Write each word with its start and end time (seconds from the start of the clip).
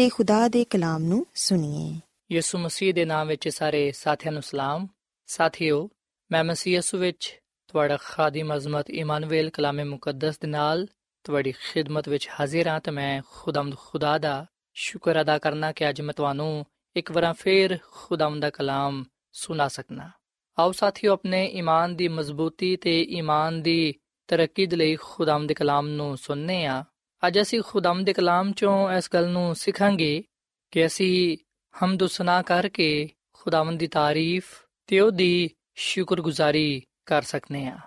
ਤੇ 0.00 0.08
ਖੁਦਾ 0.08 0.48
ਦੇ 0.48 0.64
ਕਲਾਮ 0.64 1.02
ਨੂੰ 1.02 1.26
ਸੁਣੀਏ। 1.34 2.00
ਯਿਸੂ 2.34 2.58
ਮਸੀਹ 2.58 2.94
ਦੇ 2.94 3.04
ਨਾਮ 3.04 3.28
ਵਿੱਚ 3.28 3.48
ਸਾਰੇ 3.48 3.92
ਸਾਥੀਆਂ 3.92 4.32
ਨੂੰ 4.32 4.42
ਸਲਾਮ। 4.42 4.88
ਸਾਥਿਓ, 5.26 5.88
ਮੈਂ 6.32 6.44
ਮਸੀਹ 6.44 6.74
ਯਿਸੂ 6.74 6.98
ਵਿੱਚ 6.98 7.40
ਤੁਹਾਡਾ 7.68 7.96
ਖਾਦਮ 7.96 8.56
ਅਜ਼ਮਤ 8.56 8.90
ਇਮਾਨੁਅਲ 8.90 9.50
ਕਲਾਮੇ 9.50 9.84
ਮੁਕੱਦਸ 9.84 10.38
ਦੇ 10.38 10.48
ਨਾਲ 10.48 10.86
ਤੁਹਾਡੀ 11.24 11.52
ਖਿਦਮਤ 11.52 12.08
ਵਿੱਚ 12.08 12.28
ਹਾਜ਼ਰ 12.40 12.68
ਹਾਂ 12.68 12.80
ਤੇ 12.80 12.90
ਮੈਂ 12.90 13.22
ਖੁਦਾਮਦ 13.30 13.76
ਖੁਦਾ 13.76 14.18
ਦਾ 14.18 14.46
ਸ਼ੁਕਰ 14.74 15.20
ਅਦਾ 15.20 15.38
ਕਰਨਾ 15.38 15.72
ਕਿ 15.72 15.88
ਅੱਜ 15.88 16.00
ਮੈਂ 16.00 16.14
ਤੁਹਾਨੂੰ 16.14 16.66
ਇੱਕ 16.96 17.12
ਵਾਰ 17.12 17.32
ਫੇਰ 17.32 17.78
ਖੁਦਾਮਦ 17.90 18.42
ਦਾ 18.42 18.50
ਕਲਾਮ 18.50 19.04
ਸੁਣਾ 19.32 19.68
ਸਕਣਾ 19.68 20.10
ਆਓ 20.58 20.72
ਸਾਥੀਓ, 20.72 21.12
ਆਪਣੇ 21.12 21.46
ਈਮਾਨ 21.46 21.96
ਦੀ 21.96 22.08
ਮਜ਼ਬੂਤੀ 22.08 22.76
ਤੇ 22.76 23.02
ਈਮਾਨ 23.02 23.62
ਦੀ 23.62 23.94
ਤਰੱਕੀ 24.28 24.66
ਦੇ 24.66 24.76
ਲਈ 24.76 24.96
ਖੁਦਾਮਦ 24.96 25.48
ਦੇ 25.48 25.54
ਕਲਾਮ 25.54 25.88
ਨੂੰ 25.88 26.16
ਸੁਣਨੇ 26.16 26.66
ਆ 26.66 26.84
ਅੱਜ 27.26 27.40
ਅਸੀਂ 27.40 27.62
ਖੁਦਾਮ 27.66 28.04
ਦੇ 28.04 28.12
ਕਲਾਮ 28.12 28.52
ਚੋਂ 28.52 28.92
ਇਸ 28.92 29.08
ਗੱਲ 29.14 29.28
ਨੂੰ 29.28 29.54
ਸਿੱਖਾਂਗੇ 29.54 30.24
ਕਿ 30.70 30.86
ਅਸੀਂ 30.86 31.36
ਹਮਦ 31.84 32.06
ਸੁਨਾ 32.06 32.42
ਕਰਕੇ 32.42 33.10
ਖੁਦਾਵੰਦ 33.32 33.80
ਦੀ 33.80 33.86
ਤਾਰੀਫ 33.86 34.44
ਤੇ 34.86 35.00
ਉਹਦੀ 35.00 35.50
ਸ਼ੁਕਰਗੁਜ਼ਾਰੀ 35.74 36.82
ਕਰ 37.06 37.22
ਸਕਨੇ 37.22 37.66
ਆ। 37.66 37.78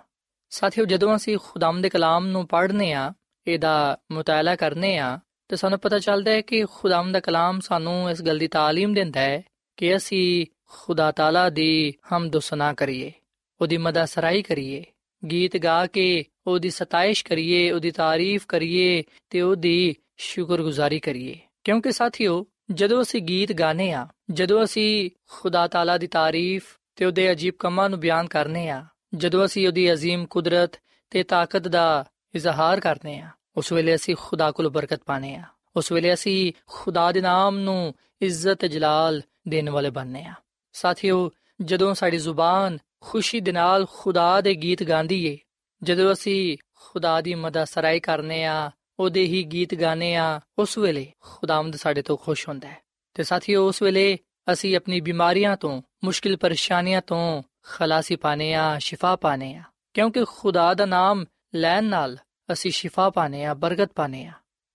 ਸਾਥੀਓ, 0.50 0.84
ਜਦੋਂ 0.84 1.16
ਅਸੀਂ 1.16 1.38
ਖੁਦਾਮ 1.42 1.82
ਦੇ 1.82 1.88
ਕਲਾਮ 1.88 2.26
ਨੂੰ 2.26 2.46
ਪੜ੍ਹਨੇ 2.46 2.92
ਆ, 2.92 3.12
ਇਹਦਾ 3.46 3.98
ਮੁਤਾਲਾ 4.12 4.56
ਕਰਨੇ 4.56 4.98
ਆ, 4.98 5.18
ਤੇ 5.48 5.56
ਸਾਨੂੰ 5.56 5.78
ਪਤਾ 5.78 5.98
ਚੱਲਦਾ 5.98 6.30
ਹੈ 6.30 6.40
ਕਿ 6.40 6.64
ਖੁਦਾਮ 6.64 7.12
ਦਾ 7.12 7.20
ਕਲਾਮ 7.20 7.60
ਸਾਨੂੰ 7.60 8.10
ਇਸ 8.10 8.22
ਗੱਲ 8.22 8.38
ਦੀ 8.38 8.48
ਤਾਲੀਮ 8.48 8.94
ਦਿੰਦਾ 8.94 9.20
ਹੈ 9.20 9.42
ਕਿ 9.76 9.96
ਅਸੀਂ 9.96 10.46
ਖੁਦਾ 10.68 11.12
ਤਾਲਾ 11.12 11.50
ਦੀ 11.50 11.94
ਹਮਦ 12.12 12.38
ਸੁਨਾ 12.38 12.74
ਕਰੀਏ, 12.74 13.12
ਉਹਦੀ 13.60 13.76
ਮਦਦ 13.76 14.04
ਸਰਾਈ 14.04 14.42
ਕਰੀਏ। 14.42 14.84
ਗੀਤ 15.30 15.56
ਗਾ 15.56 15.86
ਕੇ 15.86 16.24
ਉਹਦੀ 16.47 16.69
ਸਤਾਇਸ਼ 16.69 17.23
ਕਰੀਏ 17.25 17.71
ਉਹਦੀ 17.71 17.91
ਤਾਰੀਫ 17.91 18.45
ਕਰੀਏ 18.47 19.03
ਤੇ 19.29 19.41
ਉਹਦੀ 19.41 19.95
ਸ਼ੁਕਰਗੁਜ਼ਾਰੀ 20.17 20.99
ਕਰੀਏ 20.99 21.37
ਕਿਉਂਕਿ 21.63 21.91
ਸਾਥੀਓ 21.91 22.45
ਜਦੋਂ 22.71 23.01
ਅਸੀਂ 23.01 23.21
ਗੀਤ 23.21 23.51
ਗਾਣੇ 23.51 23.91
ਆ 23.93 24.07
ਜਦੋਂ 24.31 24.63
ਅਸੀਂ 24.63 25.09
ਖੁਦਾ 25.29 25.67
ਤਾਲਾ 25.67 25.97
ਦੀ 25.97 26.07
ਤਾਰੀਫ 26.07 26.77
ਤੇ 26.95 27.05
ਉਹਦੇ 27.05 27.31
ਅਜੀਬ 27.31 27.53
ਕੰਮਾਂ 27.59 27.89
ਨੂੰ 27.89 27.99
ਬਿਆਨ 27.99 28.27
ਕਰਨੇ 28.27 28.69
ਆ 28.69 28.85
ਜਦੋਂ 29.15 29.45
ਅਸੀਂ 29.45 29.67
ਉਹਦੀ 29.67 29.89
عظیم 29.91 30.25
ਕੁਦਰਤ 30.29 30.77
ਤੇ 31.11 31.23
ਤਾਕਤ 31.23 31.67
ਦਾ 31.67 32.05
ਇਜ਼ਹਾਰ 32.35 32.79
ਕਰਨੇ 32.79 33.19
ਆ 33.19 33.29
ਉਸ 33.57 33.71
ਵੇਲੇ 33.73 33.95
ਅਸੀਂ 33.95 34.15
ਖੁਦਾ 34.15 34.51
ਕੋਲ 34.51 34.69
ਬਰਕਤ 34.69 35.03
ਪਾਣੇ 35.05 35.35
ਆ 35.35 35.43
ਉਸ 35.75 35.91
ਵੇਲੇ 35.91 36.13
ਅਸੀਂ 36.13 36.51
ਖੁਦਾ 36.67 37.11
ਦੇ 37.11 37.21
ਨਾਮ 37.21 37.57
ਨੂੰ 37.57 37.93
ਇੱਜ਼ਤ 38.21 38.65
ਜਲਾਲ 38.65 39.21
ਦੇਣ 39.47 39.69
ਵਾਲੇ 39.69 39.89
ਬਣਨੇ 39.89 40.23
ਆ 40.25 40.33
ਸਾਥੀਓ 40.75 41.29
ਜਦੋਂ 41.61 41.93
ਸਾਡੀ 41.93 42.17
ਜ਼ੁਬਾਨ 42.17 42.77
ਖੁਸ਼ੀ 43.01 43.39
ਦੇ 43.39 43.51
ਨਾਲ 43.51 43.85
ਖੁਦਾ 43.93 44.41
ਦੇ 44.41 44.53
ਗੀਤ 44.55 44.83
ਗਾਉਂਦੀ 44.83 45.25
ਏ 45.25 45.37
ਜਦੋਂ 45.84 46.12
ਅਸੀਂ 46.12 46.58
ਖੁਦਾ 46.74 47.20
ਦੀ 47.20 47.34
ਮਦਦ 47.34 47.64
ਸਰਾਈ 47.64 48.00
ਕਰਨੇ 48.00 48.44
ਆ, 48.44 48.70
ਉਹਦੇ 48.98 49.22
ਹੀ 49.22 49.42
ਗੀਤ 49.42 49.74
ਗਾਣੇ 49.74 50.14
ਆ, 50.14 50.40
ਉਸ 50.58 50.78
ਵੇਲੇ 50.78 51.12
ਖੁਦਾਵੰਦ 51.20 51.76
ਸਾਡੇ 51.76 52.02
ਤੋਂ 52.02 52.16
ਖੁਸ਼ 52.16 52.48
ਹੁੰਦਾ 52.48 52.68
ਹੈ। 52.68 52.76
ਤੇ 53.14 53.22
ਸਾਥੀਓ, 53.22 53.68
ਉਸ 53.68 53.82
ਵੇਲੇ 53.82 54.18
ਅਸੀਂ 54.52 54.76
ਆਪਣੀ 54.76 55.00
ਬਿਮਾਰੀਆਂ 55.00 55.56
ਤੋਂ, 55.56 55.82
ਮੁਸ਼ਕਿਲ 56.04 56.36
ਪਰੇਸ਼ਾਨੀਆਂ 56.36 57.02
ਤੋਂ 57.02 57.42
ਖਲਾਸੀ 57.62 58.16
ਪਾਣੇ 58.16 58.54
ਆ, 58.54 58.78
ਸ਼ਿਫਾ 58.78 59.16
ਪਾਣੇ 59.16 59.54
ਆ। 59.54 59.62
ਕਿਉਂਕਿ 59.94 60.24
ਖੁਦਾ 60.24 60.74
ਦਾ 60.74 60.86
ਨਾਮ 60.86 61.24
ਲੈਣ 61.54 61.84
ਨਾਲ 61.84 62.18
ਅਸੀਂ 62.52 62.70
ਸ਼ਿਫਾ 62.70 63.10
ਪਾਣੇ 63.10 63.44
ਆ, 63.44 63.54
ਬਰਕਤ 63.54 63.92
ਪਾਣੇ 63.94 64.26
ਆ। 64.26 64.32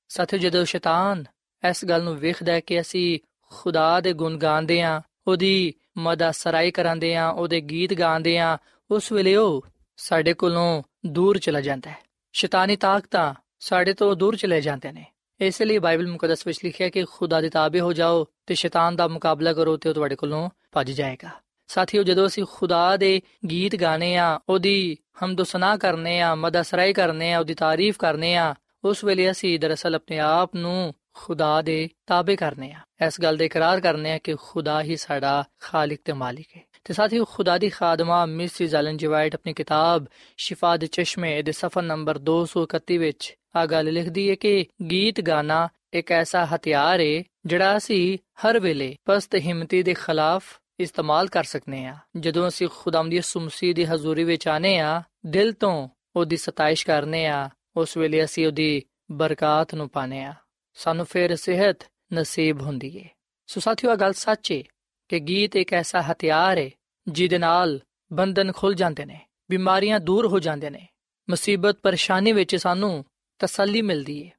ਸਾਥੀਓ, 0.08 0.40
ਜਦੋਂ 0.40 0.66
ਸ਼ੈਤਾਨ 0.66 1.26
ਇਸ 1.70 1.86
ਗੱਲ 1.86 2.04
ਨੂੰ 2.04 2.18
ਵੇਖਦਾ 2.18 2.54
ਹੈ 2.54 2.60
ਕਿ 2.60 2.82
ਅਸੀਂ 2.82 3.20
ਖੁਦਾ 3.50 4.02
ਦੇ 4.02 4.14
ਗੁਣ 4.14 4.38
ਗਾਉਂਦੇ 4.38 4.82
ਆ, 4.82 5.02
ਉਹਦੀ 5.28 5.74
ਮਦਦ 5.98 6.32
ਸਰਾਈ 6.32 6.72
ਕਰਾਂਦੇ 6.72 7.16
ਆ, 7.16 7.30
ਉਹਦੇ 7.30 7.62
ਗੀਤ 7.62 7.94
ਗਾਉਂਦੇ 7.94 8.38
ਆ, 8.38 8.58
ਉਸ 8.92 9.12
ਵੇਲੇ 9.12 9.36
ਉਹ 9.36 9.66
ਸਾਡੇ 9.98 10.34
ਕੋਲੋਂ 10.34 10.84
ਦੂਰ 11.06 11.38
ਚਲਾ 11.38 11.62
ਜਾਂਦਾ 11.62 11.90
ਹੈ। 11.90 11.98
ਸ਼ੈਤਾਨੀ 12.34 12.76
ਤਾਕਤਾਂ 12.76 13.34
ਸਾਡੇ 13.60 13.94
ਤੋਂ 13.94 14.16
ਦੂਰ 14.16 14.36
ਚਲੇ 14.36 14.62
ਜਾਂਦੇ 14.62 14.92
ਨੇ। 14.92 15.06
ਇਸ 15.42 15.62
ਲਈ 15.62 15.78
ਬਾਈਬਲ 15.78 16.08
ਮੁਕੱਦਸ 16.08 16.48
ਵਿੱਚ 16.48 16.60
ਲਿਖਿਆ 16.64 16.90
ਕਿ 16.90 17.06
ਖੁਦਾ 17.12 17.42
ਦੇ 17.42 17.50
ਤਾਬੇ 17.50 17.80
ਹੋ 17.80 17.94
ਜਾਓ 17.94 18.26
ਤੇ 18.46 18.56
ਸ਼ੈਤਾਨ 18.56 18.96
ਦਾ 18.96 19.08
ਮੁਕਾਬਲਾ 19.08 19.54
ਕਰੋ 19.54 19.78
ਤੇ 19.78 19.90
ਉਹ 19.90 19.94
ਤੁਹਾਡੇ 19.94 20.16
ਕੋਲੋਂ 20.16 20.50
ਭੱਜ 20.72 20.92
ਜਾਏਗਾ। 20.92 21.30
ਸਾਥੀਓ, 21.68 22.04
ਜਦੋਂ 22.04 22.28
ਅਸੀਂ 22.28 22.46
ਖੁਦਾ 22.52 22.98
ਦੇ 22.98 23.22
ਗੀਤ 23.52 23.76
ਗਾਣੇ 23.76 24.16
ਆ 24.16 24.40
ਉਹਦੀ 24.50 24.98
ਹਮਦ 25.26 25.44
ਕਰਨੇ 25.80 26.22
ਆ 26.22 26.36
ਮਦਦ 26.36 26.92
ਕਰਨੇ 26.96 27.34
ਆ 27.34 27.40
ਉਹਦੀ 27.40 27.54
ਤਾਰੀਫ 27.54 27.98
ਕਰਨੇ 27.98 28.36
ਆ 28.36 28.56
ਉਸ 28.84 29.04
ਵੇਲੇ 29.04 29.32
ਅਸੀਂ 29.32 29.60
ਦਰਅਸਲ 29.60 29.96
ਆਪਣੇ 29.96 30.20
ਆਪ 30.20 30.56
ਨੂੰ 30.56 30.94
ਖੁਦਾ 31.14 31.62
ਦੇ 31.62 31.90
ਤਾਬੇ 32.06 32.36
ਕਰਨੇ 32.36 32.72
ਆ 32.72 32.80
ਇਸ 33.08 33.22
ਗੱਲ 33.22 33.38
ਦਾ 33.38 33.46
ਇਕਰਾਰ 33.46 33.82
ਕਰਨੇ 33.82 34.12
ਆ 34.12 34.18
ਕਿ 34.18 34.36
ਖੁਦਾ 34.42 34.82
ਹੀ 34.82 34.98
ਸਾਡਾ 34.98 35.44
ਖਾਲਿਕ 35.60 36.02
ਤੇ 36.06 36.14
ਮਾਲਿਕ 36.14 36.48
ਹੈ। 36.58 36.62
ਤੇ 36.84 36.94
ਸਾਥੀਓ 36.94 37.26
ਖੁਦਾ 37.26 37.58
ਦੀ 37.58 37.70
ਖਾਦਮਾ 37.70 38.26
ਮਿਸਿਸ 38.26 38.76
ਐਲਨ 38.76 38.98
ਜੀ 38.98 39.08
ਵਾਈਟ 39.08 39.36
ਆਪਣੀ 39.36 39.54
ਕਿਤਾਬ 39.54 40.06
ਸ਼ਿਫਾ 40.38 40.78
ਦੇ 40.78 40.88
ਚਸ਼ਮੇ 40.88 41.42
ਦੇ 41.42 41.52
ਸਫਾ 41.52 41.82
ਨੰਬਰ 41.82 42.20
231 42.20 42.98
ਵਿੱਚ 42.98 43.36
ਆ 43.56 43.66
ਗੱਲ 43.66 43.94
ਲਿਖਦੀ 43.94 44.30
ਹੈ 44.30 44.36
ਕਿ 44.36 44.66
ਗੀਤ 44.92 45.22
ਗਾਣਾ 45.22 45.70
ਇੱਕ 45.94 46.12
ਐਸਾ 46.12 46.46
ਹਥਿਆਰ 46.46 47.00
ਹੈ 47.00 47.24
ਜਿਹੜਾ 47.46 47.78
ਅਸੀਂ 47.78 48.18
ਹਰ 48.18 48.60
ਵੇਲੇ 48.60 48.96
ਪਸਤ 49.06 49.36
ਹਿੰਮਤੀ 49.36 49.84
ਦੇ 49.84 49.94
ਖਿਲਾਫ 49.94 50.60
ਇਸਤੇਮਾਲ 50.80 51.28
ਕਰ 51.28 51.44
ਸਕਨੇ 51.44 51.86
ਆ। 51.86 51.96
ਜਦੋਂ 52.18 52.48
ਅਸੀਂ 52.48 52.68
ਖੁਦਾਮ 52.78 53.10
ਦੀ 53.10 53.22
ਸੁਮਸੀ 53.22 53.74
ਦੀ 53.74 53.84
ਹਜ਼ੂਰੀ 53.84 54.24
ਵਿੱਚ 54.24 54.48
ਆਨੇ 54.48 54.80
ਆ, 54.80 55.02
ਦਿਲ 55.26 55.54
ਤੋਂ 55.54 55.90
ਉਹਦੀ 56.16 56.38
ਸਤਾਇਸ਼ 56.38 56.88
ਕਰਨੇ 56.88 57.26
ਆ, 57.26 57.50
ਉਸ 57.78 57.98
ਵੇਲੇ 57.98 58.24
ਅਸੀਂ 58.24 58.48
ਉਹਦੀ 58.48 58.84
ਬਰਕਤ 59.12 59.76
ਨੂੰ 59.76 59.90
ਪਾਣੇ 59.90 60.24
ਆ। 60.24 60.34
ਸਾਨੂੰ 60.74 61.06
ਫਿਰ 61.06 61.36
ਸਿਹਤ 61.36 61.78
ਨਸੀਬ 62.14 62.62
ਹੁੰਦੀ 62.62 62.98
ਏ। 62.98 63.06
ਸੋ 63.48 63.60
ਸਾਥੀਓ 63.60 63.96
ਗੱਲ 63.96 64.14
ਸੱਚ 64.14 64.52
ਏ। 64.52 64.64
ਕਿ 65.10 65.20
ਗੀਤ 65.20 65.56
ਇੱਕ 65.56 65.74
ਐਸਾ 65.74 66.02
ਹਥਿਆਰ 66.02 66.58
ਏ, 66.58 66.72
ਜਿਹਦੇ 67.08 67.38
ਨਾਲ 67.38 67.80
ਬੰਧਨ 68.14 68.52
ਖੁੱਲ 68.52 68.74
ਜਾਂਦੇ 68.74 69.06
ਨੇ, 69.06 69.20
ਬਿਮਾਰੀਆਂ 69.52 70.00
ਦੂਰ 70.00 70.28
ਹੋ 70.28 70.40
ਜਾਂਦੇ 70.40 70.70
ਨੇ। 70.70 70.88
ਮੁਸੀਬਤ, 71.30 71.78
ਪਰੇਸ਼ਾਨੀ 71.84 72.32
ਵਿੱਚ 72.32 72.56
ਸਾਨੂੰ 72.56 73.06
ਤਸੱਲੀ 73.40 73.82
ਮਿਲਦੀ 73.82 74.22
ਏ, 74.22 74.32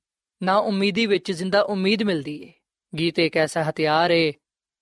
ਨਾ 0.43 0.57
ਉਮੀਦੀ 0.57 1.07
ਵਿੱਚ 1.07 1.33
ਜ਼ਿੰਦਾ 1.33 1.61
ਉਮੀਦ 1.61 2.03
ਮਿਲਦੀ 2.03 2.43
ਏ। 2.43 2.53
ਗੀਤ 2.99 3.19
ਇੱਕ 3.19 3.37
ਐਸਾ 3.37 3.71
ਹਥਿਆਰ 3.71 4.11
ਏ, 4.11 4.33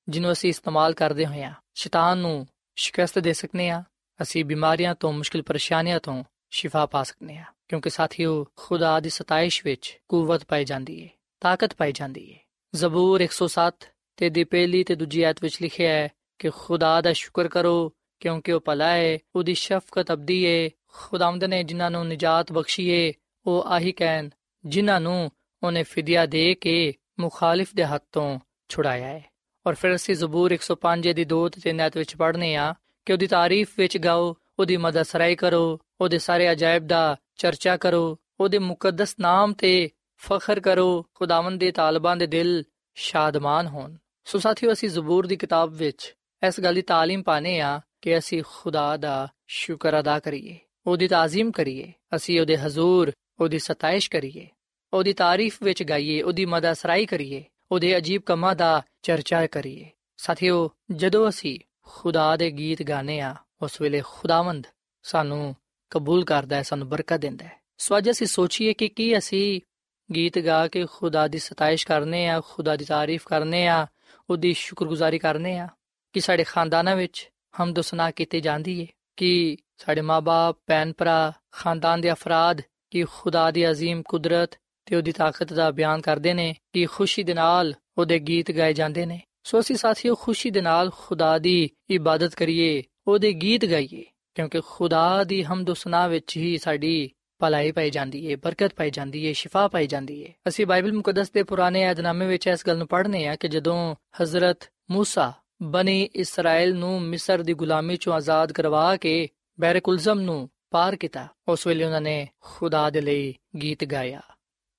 ਜਿਹਨੂੰ 0.08 0.32
ਅਸੀਂ 0.32 0.50
ਇਸਤੇਮਾਲ 0.50 0.94
ਕਰਦੇ 0.94 1.26
ਹੋਇਆ 1.26 1.54
ਸ਼ੈਤਾਨ 1.74 2.18
ਨੂੰ 2.18 2.46
ਸ਼ਿਕਸਤ 2.76 3.18
ਦੇ 3.18 3.32
ਸਕਨੇ 3.32 3.70
ਆ 3.70 3.82
ਅਸੀਂ 4.22 4.44
ਬਿਮਾਰੀਆਂ 4.44 4.94
ਤੋਂ, 4.94 5.12
ਮੁਸ਼ਕਿਲ 5.12 5.42
ਪਰੇਸ਼ਾਨੀਆਂ 5.42 6.00
ਤੋਂ 6.00 6.24
ਸ਼ਿਫਾ 6.50 6.86
ਪਾ 6.86 7.02
ਸਕਨੇ 7.02 7.38
ਆ 7.38 7.44
ਕਿਉਂਕਿ 7.68 7.90
ਸਾਥੀਓ, 7.90 8.46
ਖੁਦਾ 8.56 9.00
ਦੀ 9.00 9.10
ਸਤਾਇਸ਼ 9.10 9.64
ਵਿੱਚ 9.64 9.98
ਕੂਵਤ 10.08 10.44
ਪਾਈ 10.44 10.64
ਜਾਂਦੀ 10.64 11.00
ਏ, 11.00 11.08
ਤਾਕਤ 11.40 11.74
ਪਾਈ 11.74 11.92
ਜਾਂਦੀ 11.92 12.30
ਏ। 12.30 12.38
ਜ਼ਬੂਰ 12.74 13.20
107 13.20 13.88
ਤੇ 14.18 14.30
ਦੀ 14.30 14.44
ਪਹਿਲੀ 14.44 14.84
ਤੇ 14.84 14.94
ਦੂਜੀ 14.94 15.22
ਆਇਤ 15.22 15.36
ਵਿੱਚ 15.42 15.62
ਲਿਖਿਆ 15.62 15.90
ਹੈ 15.90 16.08
ਕਿ 16.38 16.50
ਖੁਦਾ 16.50 17.00
ਦਾ 17.00 17.12
ਸ਼ੁਕਰ 17.12 17.48
ਕਰੋ 17.48 17.92
ਕਿਉਂਕਿ 18.20 18.52
ਉਹ 18.52 18.60
ਭਲਾ 18.60 18.88
ਹੈ 18.88 19.18
ਉਹਦੀ 19.36 19.54
ਸ਼ਫਕਤ 19.54 20.12
ਅਬਦੀ 20.12 20.42
ਏ, 20.44 20.70
ਖੁਦਾਵੰਦ 20.88 21.44
ਨੇ 21.44 21.62
ਜਿਨ੍ਹਾਂ 21.62 21.90
ਨੂੰ 21.90 22.08
ਨਜਾਤ 22.08 22.52
ਬਖਸ਼ੀ 22.52 22.88
ਏ, 22.88 23.12
ਉਹ 23.46 23.64
ਆਹੀ 23.66 23.92
ਕਹਿਣ, 23.92 24.28
ਜਿਨ੍ਹਾਂ 24.66 25.00
ਨੂੰ 25.00 25.30
ਉਹਨੇ 25.62 25.82
ਫਿਦਿਆ 25.82 26.26
ਦੇ 26.26 26.54
ਕੇ 26.54 26.94
ਮੁਖਾਲਿਫ 27.20 27.74
ਦੇ 27.74 27.84
ਹੱਥ 27.84 28.02
ਤੋਂ 28.12 28.38
ਛੁਡਾਇਆ 28.68 29.06
ਹੈ 29.06 29.24
ਔਰ 29.66 29.74
ਫਿਰ 29.74 29.94
ਅਸੀਂ 29.94 30.14
ਜ਼ਬੂਰ 30.14 30.52
105 30.52 31.12
ਦੀ 31.12 31.24
2 31.24 31.48
ਤੇ 31.48 31.70
3 31.70 31.80
ਐਤ 31.80 31.96
ਵਿੱਚ 31.96 32.16
ਪੜ੍ਹਨੇ 32.16 32.56
ਆ 32.56 32.74
ਕਿ 33.06 33.12
ਉਹਦੀ 33.12 33.26
ਤਾਰੀਫ 33.26 33.78
ਵਿੱਚ 33.78 33.98
ਗਾਓ, 33.98 34.34
ਉਹਦੀ 34.58 34.76
ਮਦਦ 34.76 35.02
ਸਰਾਈ 35.02 35.36
ਕਰੋ, 35.36 35.80
ਉਹਦੇ 36.00 36.18
ਸਾਰੇ 36.18 36.52
ਅਜਾਇਬ 36.52 36.86
ਦਾ 36.86 37.16
ਚਰਚਾ 37.36 37.76
ਕਰੋ, 37.76 38.18
ਉਹਦੇ 38.40 38.58
ਮੁਕੱਦਸ 38.58 39.16
ਨਾਮ 39.20 39.52
ਤੇ 39.52 39.90
ਫਖਰ 40.16 40.60
ਕਰੋ, 40.60 41.06
ਖੁਦਾਵੰਦ 41.14 41.60
ਦੇ 41.60 41.70
ਤਾਲਬਾਂ 41.70 42.16
ਦੇ 42.16 42.26
ਦਿਲ 42.26 42.64
ਸ਼ਾਦਮਾਨ 42.94 43.66
ਹੋਣ। 43.66 43.96
ਸੋ 44.27 44.39
ਸਾਥੀਓ 44.39 44.71
ਅਸੀਂ 44.71 44.89
ਜ਼ਬੂਰ 44.89 45.27
ਦੀ 45.27 45.35
ਕਿਤਾਬ 45.35 45.73
ਵਿੱਚ 45.73 46.13
ਇਸ 46.43 46.59
ਗੱਲ 46.59 46.73
ਦੀ 46.73 46.83
تعلیم 46.91 47.23
ਪਾਣੇ 47.23 47.59
ਆ 47.61 47.79
ਕਿ 48.01 48.17
ਅਸੀਂ 48.17 48.43
ਖੁਦਾ 48.43 48.95
ਦਾ 48.97 49.27
ਸ਼ੁਕਰ 49.47 49.99
ਅਦਾ 49.99 50.19
ਕਰੀਏ 50.19 50.57
ਉਹਦੀ 50.87 51.07
ਤਾਜ਼ੀਮ 51.07 51.51
ਕਰੀਏ 51.51 51.91
ਅਸੀਂ 52.15 52.39
ਉਹਦੇ 52.39 52.57
ਹਜ਼ੂਰ 52.57 53.11
ਉਹਦੀ 53.39 53.59
ਸਤਾਇਸ਼ 53.59 54.09
ਕਰੀਏ 54.09 54.47
ਉਹਦੀ 54.93 55.13
ਤਾਰੀਫ 55.13 55.63
ਵਿੱਚ 55.63 55.83
ਗਾਈਏ 55.83 56.21
ਉਹਦੀ 56.21 56.45
ਮਦਦ 56.45 56.73
ਸਰਾਈ 56.73 57.05
ਕਰੀਏ 57.05 57.43
ਉਹਦੇ 57.71 57.97
ਅਜੀਬ 57.97 58.21
ਕੰਮਾਂ 58.21 58.55
ਦਾ 58.55 58.81
ਚਰਚਾ 59.03 59.45
ਕਰੀਏ 59.47 59.89
ਸਾਥੀਓ 60.17 60.69
ਜਦੋਂ 60.91 61.29
ਅਸੀਂ 61.29 61.59
ਖੁਦਾ 61.81 62.35
ਦੇ 62.35 62.51
ਗੀਤ 62.51 62.83
ਗਾਣੇ 62.83 63.19
ਆ 63.21 63.35
ਉਸ 63.61 63.81
ਵੇਲੇ 63.81 64.01
ਖੁਦਾਵੰਦ 64.05 64.67
ਸਾਨੂੰ 65.05 65.55
ਕਬੂਲ 65.91 66.23
ਕਰਦਾ 66.25 66.55
ਹੈ 66.55 66.61
ਸਾਨੂੰ 66.61 66.87
ਬਰਕਤ 66.89 67.19
ਦਿੰਦਾ 67.19 67.45
ਹੈ 67.45 67.59
ਸੋ 67.77 67.97
ਅੱਜ 67.97 68.09
ਅਸੀਂ 68.09 68.27
ਸੋਚੀਏ 68.27 68.73
ਕਿ 68.73 68.87
ਕੀ 68.87 69.17
ਅਸੀਂ 69.17 69.61
ਗੀਤ 70.09 70.39
ਗਾ 70.39 70.67
ਕੇ 70.67 70.85
ਖੁਦਾ 70.85 71.27
ਦੀ 71.27 71.39
ਸਤਾਇਸ਼ 71.39 71.85
ਕਰਨੇ 71.87 72.27
ਆ 72.27 72.39
ਖੁਦਾ 72.41 72.75
ਦੀ 72.75 72.85
ਤਾਰੀਫ 72.85 73.25
ਕਰਨੇ 73.27 73.67
ਆ 73.67 73.85
ਉਹਦੀ 74.29 74.53
ਸ਼ੁਕਰਗੁਜ਼ਾਰੀ 74.53 75.19
ਕਰਨੇ 75.19 75.59
ਆ 75.59 75.67
ਕਿ 76.13 76.19
ਸਾਡੇ 76.19 76.43
ਖਾਨਦਾਨਾਂ 76.43 76.95
ਵਿੱਚ 76.95 77.29
ਹਮਦ 77.61 77.81
ਸੁਨਾ 77.81 78.11
ਕੀਤੀ 78.11 78.41
ਜਾਂਦੀ 78.41 78.81
ਹੈ 78.81 78.87
ਕਿ 79.17 79.57
ਸਾਡੇ 79.77 80.01
ਮਾਪੇ 80.01 80.61
ਭੈਣ 80.67 80.93
ਭਰਾ 80.97 81.33
ਖਾਨਦਾਨ 81.51 82.01
ਦੇ 82.01 82.11
ਅਫਰਾਦ 82.11 82.61
ਕਿ 82.89 83.03
ਖੁਦਾ 83.03 83.51
ਦੀ 83.51 83.65
عظیم 83.65 84.01
ਕੁਦਰਤ 84.05 84.57
ਤੇ 84.85 84.95
ਉਹਦੀ 84.95 85.11
ਤਾਕਤ 85.11 85.53
ਦਾ 85.53 85.71
ਬਿਆਨ 85.71 86.01
ਕਰਦੇ 86.01 86.33
ਨੇ 86.33 86.55
ਕਿ 86.73 86.85
ਖੁਸ਼ੀ 86.85 87.23
ਦੇ 87.23 87.33
ਨਾਲ 87.33 87.73
ਉਹਦੇ 87.97 88.19
ਗੀਤ 88.19 88.51
ਗਾਏ 88.51 88.73
ਜਾਂਦੇ 88.73 89.05
ਨੇ 89.05 89.21
ਸੋ 89.43 89.59
ਅਸੀਂ 89.59 89.75
ਸਾਥੀਓ 89.75 90.15
ਖੁਸ਼ੀ 90.15 90.49
ਦੇ 90.49 90.61
ਨਾਲ 90.61 90.89
ਖੁਦਾ 90.89 91.37
ਦੀ 91.37 91.69
ਇਬਾਦਤ 91.89 92.35
ਕਰੀਏ 92.35 92.83
ਉਹਦੇ 93.07 93.33
ਗੀਤ 93.33 93.65
ਗਾਈਏ 93.65 94.03
ਕਿਉਂਕਿ 94.35 94.61
ਖੁਦਾ 94.65 95.23
ਦੀ 95.23 95.43
ਹਮਦ 95.43 95.73
ਸੁਨਾ 95.73 96.07
ਵਿੱਚ 96.07 96.37
ਹੀ 96.37 96.57
ਸਾਡੀ 96.57 97.11
ਭਲਾਈ 97.41 97.71
ਪਾਈ 97.71 97.89
ਜਾਂਦੀ 97.89 98.29
ਹੈ 98.29 98.35
ਬਰਕਤ 98.35 98.73
ਪਾਈ 98.73 98.89
ਜਾਂਦੀ 98.89 99.27
ਹੈ 99.27 99.31
ਸ਼ਿਫਾ 99.33 99.67
ਪਾਈ 99.67 99.87
ਜਾਂਦੀ 99.87 100.23
ਹੈ 100.23 100.33
ਅਸੀਂ 100.47 100.65
ਬਾਈਬਲ 100.65 100.91
ਮੁਕੱਦਸ 100.91 101.31
ਦੇ 101.31 101.43
ਪੁਰਾਣੇ 101.43 101.81
ਏਧਨਾਮੇ 101.81 102.25
ਵਿੱਚ 102.25 102.47
ਇਸ 102.47 102.65
ਗੱਲ 102.67 102.77
ਨੂੰ 102.77 102.87
ਪੜ੍ਹਨੇ 102.87 103.25
ਆ 103.27 103.35
ਕਿ 103.35 103.47
ਜਦੋਂ 103.47 103.77
ਹਜ਼ਰਤ 104.21 104.69
موسی 104.91 105.31
ਬਨੀ 105.71 106.01
ਇਸਰਾਇਲ 106.15 106.75
ਨੂੰ 106.75 107.01
ਮਿਸਰ 107.01 107.43
ਦੀ 107.43 107.53
ਗੁਲਾਮੀ 107.53 107.95
ਚੋਂ 107.97 108.13
ਆਜ਼ਾਦ 108.13 108.51
ਕਰਵਾ 108.51 108.95
ਕੇ 108.95 109.27
ਬੈਰਕੁਲਜ਼ਮ 109.59 110.19
ਨੂੰ 110.19 110.49
ਪਾਰ 110.71 110.95
ਕੀਤਾ 110.95 111.27
ਉਸ 111.47 111.65
ਵੇਲੇ 111.67 111.83
ਉਹਨਾਂ 111.83 112.01
ਨੇ 112.01 112.27
ਖੁਦਾ 112.41 112.89
ਦੇ 112.89 113.01
ਲਈ 113.01 113.33
ਗੀਤ 113.61 113.83
ਗਾਇਆ 113.83 114.21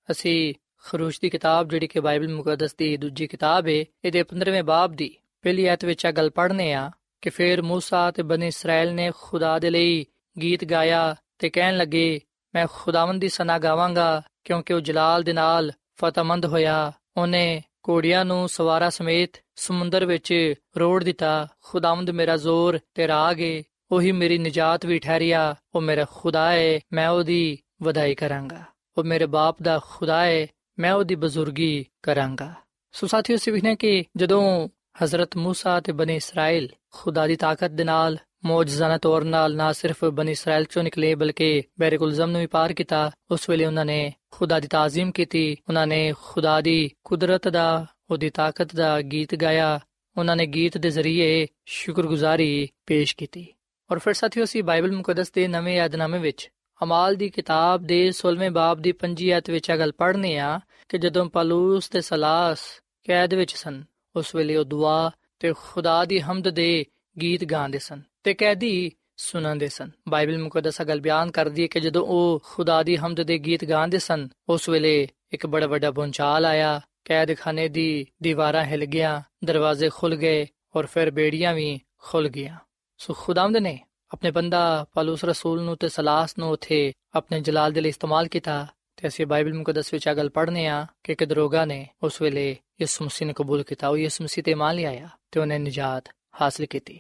ਅਸੀਂ 0.09 0.55
ਖਰੂਸ਼ 0.85 1.21
ਦੀ 1.21 1.31
ਕਿਤਾਬ 1.31 1.69
ਜਿਹੜੀ 1.69 1.87
ਕਿ 1.87 2.01
ਬਾਈਬਲ 2.01 2.29
ਮੁਕੱਦਸ 2.29 2.75
ਦੀ 2.75 2.97
ਦੂਜੀ 2.97 3.27
ਕਿਤਾਬ 3.27 3.69
ਹੈ 3.69 3.79
ਇਹਦੇ 4.05 4.25
15ਵੇਂ 4.31 4.63
ਬਾਬ 4.63 4.95
ਦੀ 4.95 5.15
ਪਹਿਲੀ 5.45 5.67
ਆਇਤ 5.67 5.85
ਵਿੱਚ 5.85 6.07
ਆ 6.07 6.11
ਗੱਲ 6.13 6.31
ਪੜ੍ਹਨੇ 6.31 6.73
ਆ 6.73 6.91
ਕਿ 7.23 7.31
ਫਿਰ 7.31 7.61
موسی 7.63 8.11
ਤੇ 8.13 8.23
ਬਨੀ 8.23 8.47
ਇਸਰਾਇਲ 8.47 8.95
ਨੇ 8.95 9.11
ਖੁਦਾ 9.17 9.59
ਦੇ 9.59 9.71
ਲਈ 9.71 10.05
ਗੀਤ 10.37 10.65
ਗਾਇਆ 10.65 11.15
ਤੇ 11.39 11.51
ਕਹਿਣ 11.51 11.77
ਲੱਗੇ 11.77 12.21
ਮੈਂ 12.55 12.67
ਖੁਦਾਵੰਦ 12.73 13.21
ਦੀ 13.21 13.29
ਸਨਾ 13.29 13.59
ਗਾਵਾਂਗਾ 13.59 14.23
ਕਿਉਂਕਿ 14.45 14.75
ਉਹ 14.75 14.81
ਜਲਾਲ 14.81 15.23
ਦੇ 15.23 15.33
ਨਾਲ 15.33 15.73
ਫਤਮੰਦ 15.97 16.47
ਹੋਇਆ 16.47 16.93
ਉਹਨੇ 17.17 17.63
ਕੋੜੀਆਂ 17.83 18.25
ਨੂੰ 18.25 18.49
ਸਵਾਰਾ 18.49 18.91
ਸਮੇਤ 18.91 19.31
ਸਮੁੰਦਰ 19.57 20.05
ਵਿੱਚ 20.05 20.55
ਰੋੜ 20.79 21.05
ਦਿੱਤਾ 21.05 21.49
ਖੁਦਾਵੰਦ 21.63 22.11
ਮੇਰਾ 22.11 22.37
ਜ਼ੋਰ 22.37 22.79
ਤੇ 22.95 23.09
ਰਾਗ 23.09 23.41
ਏ 23.41 23.63
ਉਹੀ 23.91 24.13
ਮੇਰੀ 24.13 24.39
ਨਜਾਤ 24.39 24.87
ਵੀ 24.87 24.99
ਠਹਿਰਿਆ 24.99 25.55
ਉਹ 25.75 25.81
ਮੇਰਾ 25.81 26.07
ਖੁਦਾ 26.13 26.55
ਏ 26.55 26.81
ਮੈਂ 26.93 27.09
ਉਹਦੀ 27.09 27.59
ਵਧਾਈ 27.83 28.15
ਕਰਾਂਗਾ 28.15 28.65
ਉਹ 28.99 29.05
ਮੇਰੇ 29.05 29.27
ਬਾਪ 29.27 29.57
ਦਾ 29.63 29.79
ਖੁਦਾ 29.79 30.27
ਏ 30.27 30.47
ਮੈਂ 30.79 30.93
ਉਹਦੀ 30.93 31.15
ਬਜ਼ੁਰਗੀ 31.15 31.87
ਕਰਾਂਗਾ 32.03 32.55
ਸੋ 32.93 33.07
ਸਾਥੀਓ 33.07 33.37
ਸਿਵਹਨੇ 33.37 33.77
ਕਿ 33.77 34.05
ਜਦੋਂ 34.17 34.69
ਹਜ਼ਰਤ 35.03 35.37
موسی 35.37 35.81
ਤੇ 35.85 35.93
ਬਨੀ 35.93 36.17
ਇਸਰਾਇਲ 36.17 36.69
ਖੁਦਾ 36.93 37.27
ਦੀ 37.27 37.37
ਤਾਕਤ 37.37 37.71
ਦੇ 37.71 37.85
ਨਾਲ 37.85 38.19
ਮੌਜਜ਼ਾਨਾ 38.46 38.98
ਤੌਰ 38.98 39.24
ਨਾਲ 39.24 39.56
ਨਾ 39.56 39.74
ਸਿਰਫ 39.74 40.06
ਬਨੀ 40.06 40.32
ਇਸਰਾਇਲ 40.32 40.64
ਚੋਂ 40.64 40.84
ਨਿਕਲੇ 40.84 41.16
ਬਲਕਿ 41.16 41.64
ਬੈਰਕੁਲਜ਼ਮ 41.80 42.32
ਨੂੰ 42.32 42.42
ਵੀ 42.42 42.48
ਪਾਰ 42.48 42.74
ਕੀਤਾ, 42.74 43.12
ਉਸ 43.32 43.50
ਵੇਲੇ 43.50 43.66
ਉਹਨਾਂ 43.66 43.86
ਨੇ 43.86 44.14
ਖੁਦਾ 44.32 44.60
ਦੀ 44.60 44.68
ਤਾਜ਼ੀਮ 44.68 45.12
ਕੀਤੀ, 45.12 45.58
ਉਹਨਾਂ 45.70 45.88
ਨੇ 45.88 46.14
ਖੁਦਾ 46.22 46.62
ਦੀ 46.62 46.92
ਕੁਦਰਤ 47.04 47.48
ਦਾ, 47.48 47.86
ਉਹਦੀ 48.12 48.30
ਤਾਕਤ 48.30 48.76
ਦਾ 48.76 49.02
ਗੀਤ 49.02 49.36
ਗਾਇਆ, 49.36 49.80
ਉਹਨਾਂ 50.18 50.36
ਨੇ 50.36 50.46
ਗੀਤ 50.46 50.78
ਦੇ 50.78 50.90
ਜ਼ਰੀਏ 50.90 51.48
ਸ਼ੁਕਰਗੁਜ਼ਾਰੀ 51.66 52.70
ਪੇਸ਼ 52.86 53.16
ਕੀਤੀ। 53.16 53.48
ਔਰ 53.92 54.00
ਫਿਰ 54.00 54.14
ਸਾਥੀਓ 54.14 54.46
ਸੀ 54.46 54.62
ਬਾਈਬਲ 54.62 54.92
ਮੁਕੱਦਸ 54.92 55.32
ਦੇ 55.32 55.48
ਨਵੇਂ 55.48 55.76
ਯਾਦਨਾਮੇ 55.76 56.20
ਵਿੱਚ 56.20 56.50
ਅਮਾਲ 56.84 57.16
ਦੀ 57.16 57.30
ਕਿਤਾਬ 57.30 57.82
ਦੇ 57.84 58.12
16ਵੇਂ 58.12 58.52
ਬਾਬ 58.52 58.80
ਦੀ 58.80 58.92
5 58.92 59.32
ਆਇਤ 59.32 59.50
ਵਿੱਚ 59.50 59.70
ਇਹ 59.70 59.78
ਗੱਲ 59.78 59.92
ਪੜ੍ਹਨੇ 59.92 60.38
ਆ 60.38 60.60
ਕਿ 60.90 60.98
ਜਦੋਂ 60.98 61.26
ਪਲੂਸ 61.26 61.90
ਤੇ 61.90 62.02
ਸਲਾਸ 62.02 62.60
ਕੈਦ 63.04 63.34
ਵਿੱਚ 63.34 63.56
ਸਨ, 63.56 63.84
ਉਸ 64.16 64.36
ਵੇਲੇ 64.36 64.56
ਉਹ 64.56 64.66
ਦੁਆ 64.66 65.12
ਤੇ 65.40 65.54
ਖੁਦਾ 65.58 66.06
ਦੀ 66.06 66.20
ਹਮਦ 66.20 66.50
ਦੇ 66.50 66.86
ਗੀਤ 67.22 67.44
ਗਾਉਂਦੇ 67.46 67.80
ਸਨ। 67.80 68.09
ਤੇ 68.24 68.34
ਕੈਦੀ 68.34 68.92
ਸੁਣਾਉਂਦੇ 69.18 69.68
ਸਨ। 69.68 69.92
ਬਾਈਬਲ 70.10 70.38
ਮੁਕੱਦਸ 70.38 70.82
ਗੱਲ 70.82 71.02
ਬਿਆਨ 71.02 71.32
ਕਰਦੀ 71.32 71.62
ਹੈ 71.62 71.68
ਕਿ 71.68 71.80
ਜਦੋਂ 71.80 72.06
ਉਹ 72.06 72.44
ਖੁਦਾ 72.46 72.84
ਦੀ 72.84 72.98
ਹਮਦ 72.98 73.24
ਦੇ 73.24 73.38
ਗੀਤ 73.38 73.66
ਗਾਉਂਦੇ 73.66 74.00
ਸਨ, 74.00 74.28
ਉਸ 74.50 74.70
ਵੇਲੇ 74.70 75.08
ਇੱਕ 75.34 75.48
ਬੜਾ 75.48 75.68
ਵੱਡਾ 75.68 75.92
ਪੁੰਚਾਲ 75.92 76.46
ਆਇਆ, 76.46 76.82
ਕੈਦਖਾਨੇ 77.06 77.68
ਦੀ 77.68 78.06
ਦੀਵਾਰਾਂ 78.22 78.66
ਹਿਲ 78.66 78.86
ਗਿਆ, 78.86 79.24
ਦਰਵਾਜ਼ੇ 79.46 79.90
ਖੁੱਲ 79.90 80.16
ਗਏ 80.16 80.48
ਔਰ 80.76 80.86
ਫਿਰ 80.86 81.12
ਬੇੜੀਆਂ 81.12 81.54
ਵੀ 81.54 81.80
ਖੁੱਲ 81.98 82.30
ਗਈਆਂ। 82.30 82.58
ਸੋ 82.98 83.14
ਖੁਦਾਵੰਦ 83.14 83.58
ਨੇ 83.58 83.80
ਆਪਣੇ 84.12 84.32
ਬੰਦਾ 84.32 84.86
ਪਲੂਸ 84.94 85.26
ਰਸੂਲ 85.26 85.62
ਨੂੰ 85.62 85.78
ਤੇ 85.78 85.90
ਸਲਾਸ 85.90 86.38
ਨੂੰ 86.38 86.50
ਉਥੇ 86.50 86.94
ਆਪਣੇ 87.16 87.42
ਜਲਾਲ 87.42 87.72
ਦੇ 87.72 87.82
ਲਈ 87.82 87.90
ਇਸਤੇਮਾਲ 87.90 88.28
ਕੀਤਾ 88.28 88.68
ਤੇ 88.96 89.08
ਅਸੀਂ 89.08 89.26
ਬਾਈਬਲ 89.26 89.54
ਮੁਕੱਦਸ 89.54 89.94
ਵਿੱਚ 89.94 90.10
ਅਗਲ 90.10 90.30
ਪੜ੍ਹਨੇ 90.30 90.68
ਆ 90.68 90.88
ਕਿ 91.04 91.12
ਇੱਕ 91.12 91.24
ਦਰੋਗਾ 91.24 91.66
ਨੇ 91.66 91.88
ਉਸ 92.04 92.22
ਵੇਲੇ 92.22 92.58
ਯਿਸੂ 92.82 93.06
ਮਸੀਹ 93.06 93.26
ਨੂੰ 93.26 93.36
ਕਬੂਲ 93.36 93.64
ਕੀਤਾ। 93.64 93.88
ਉਹ 93.88 93.98
ਯਿਸੂ 93.98 94.24
ਮਸੀਹ 94.24 94.44
ਤੇ 94.44 94.54
ਮੰਨ 94.54 94.76
ਲਿਆ 94.76 95.10
ਤੇ 95.32 95.40
ਉਹਨੇ 95.40 95.60
ਨਜਾਤ 95.60 96.10
ਹਾਸਲ 96.42 96.66
ਕੀਤੀ। 96.66 97.00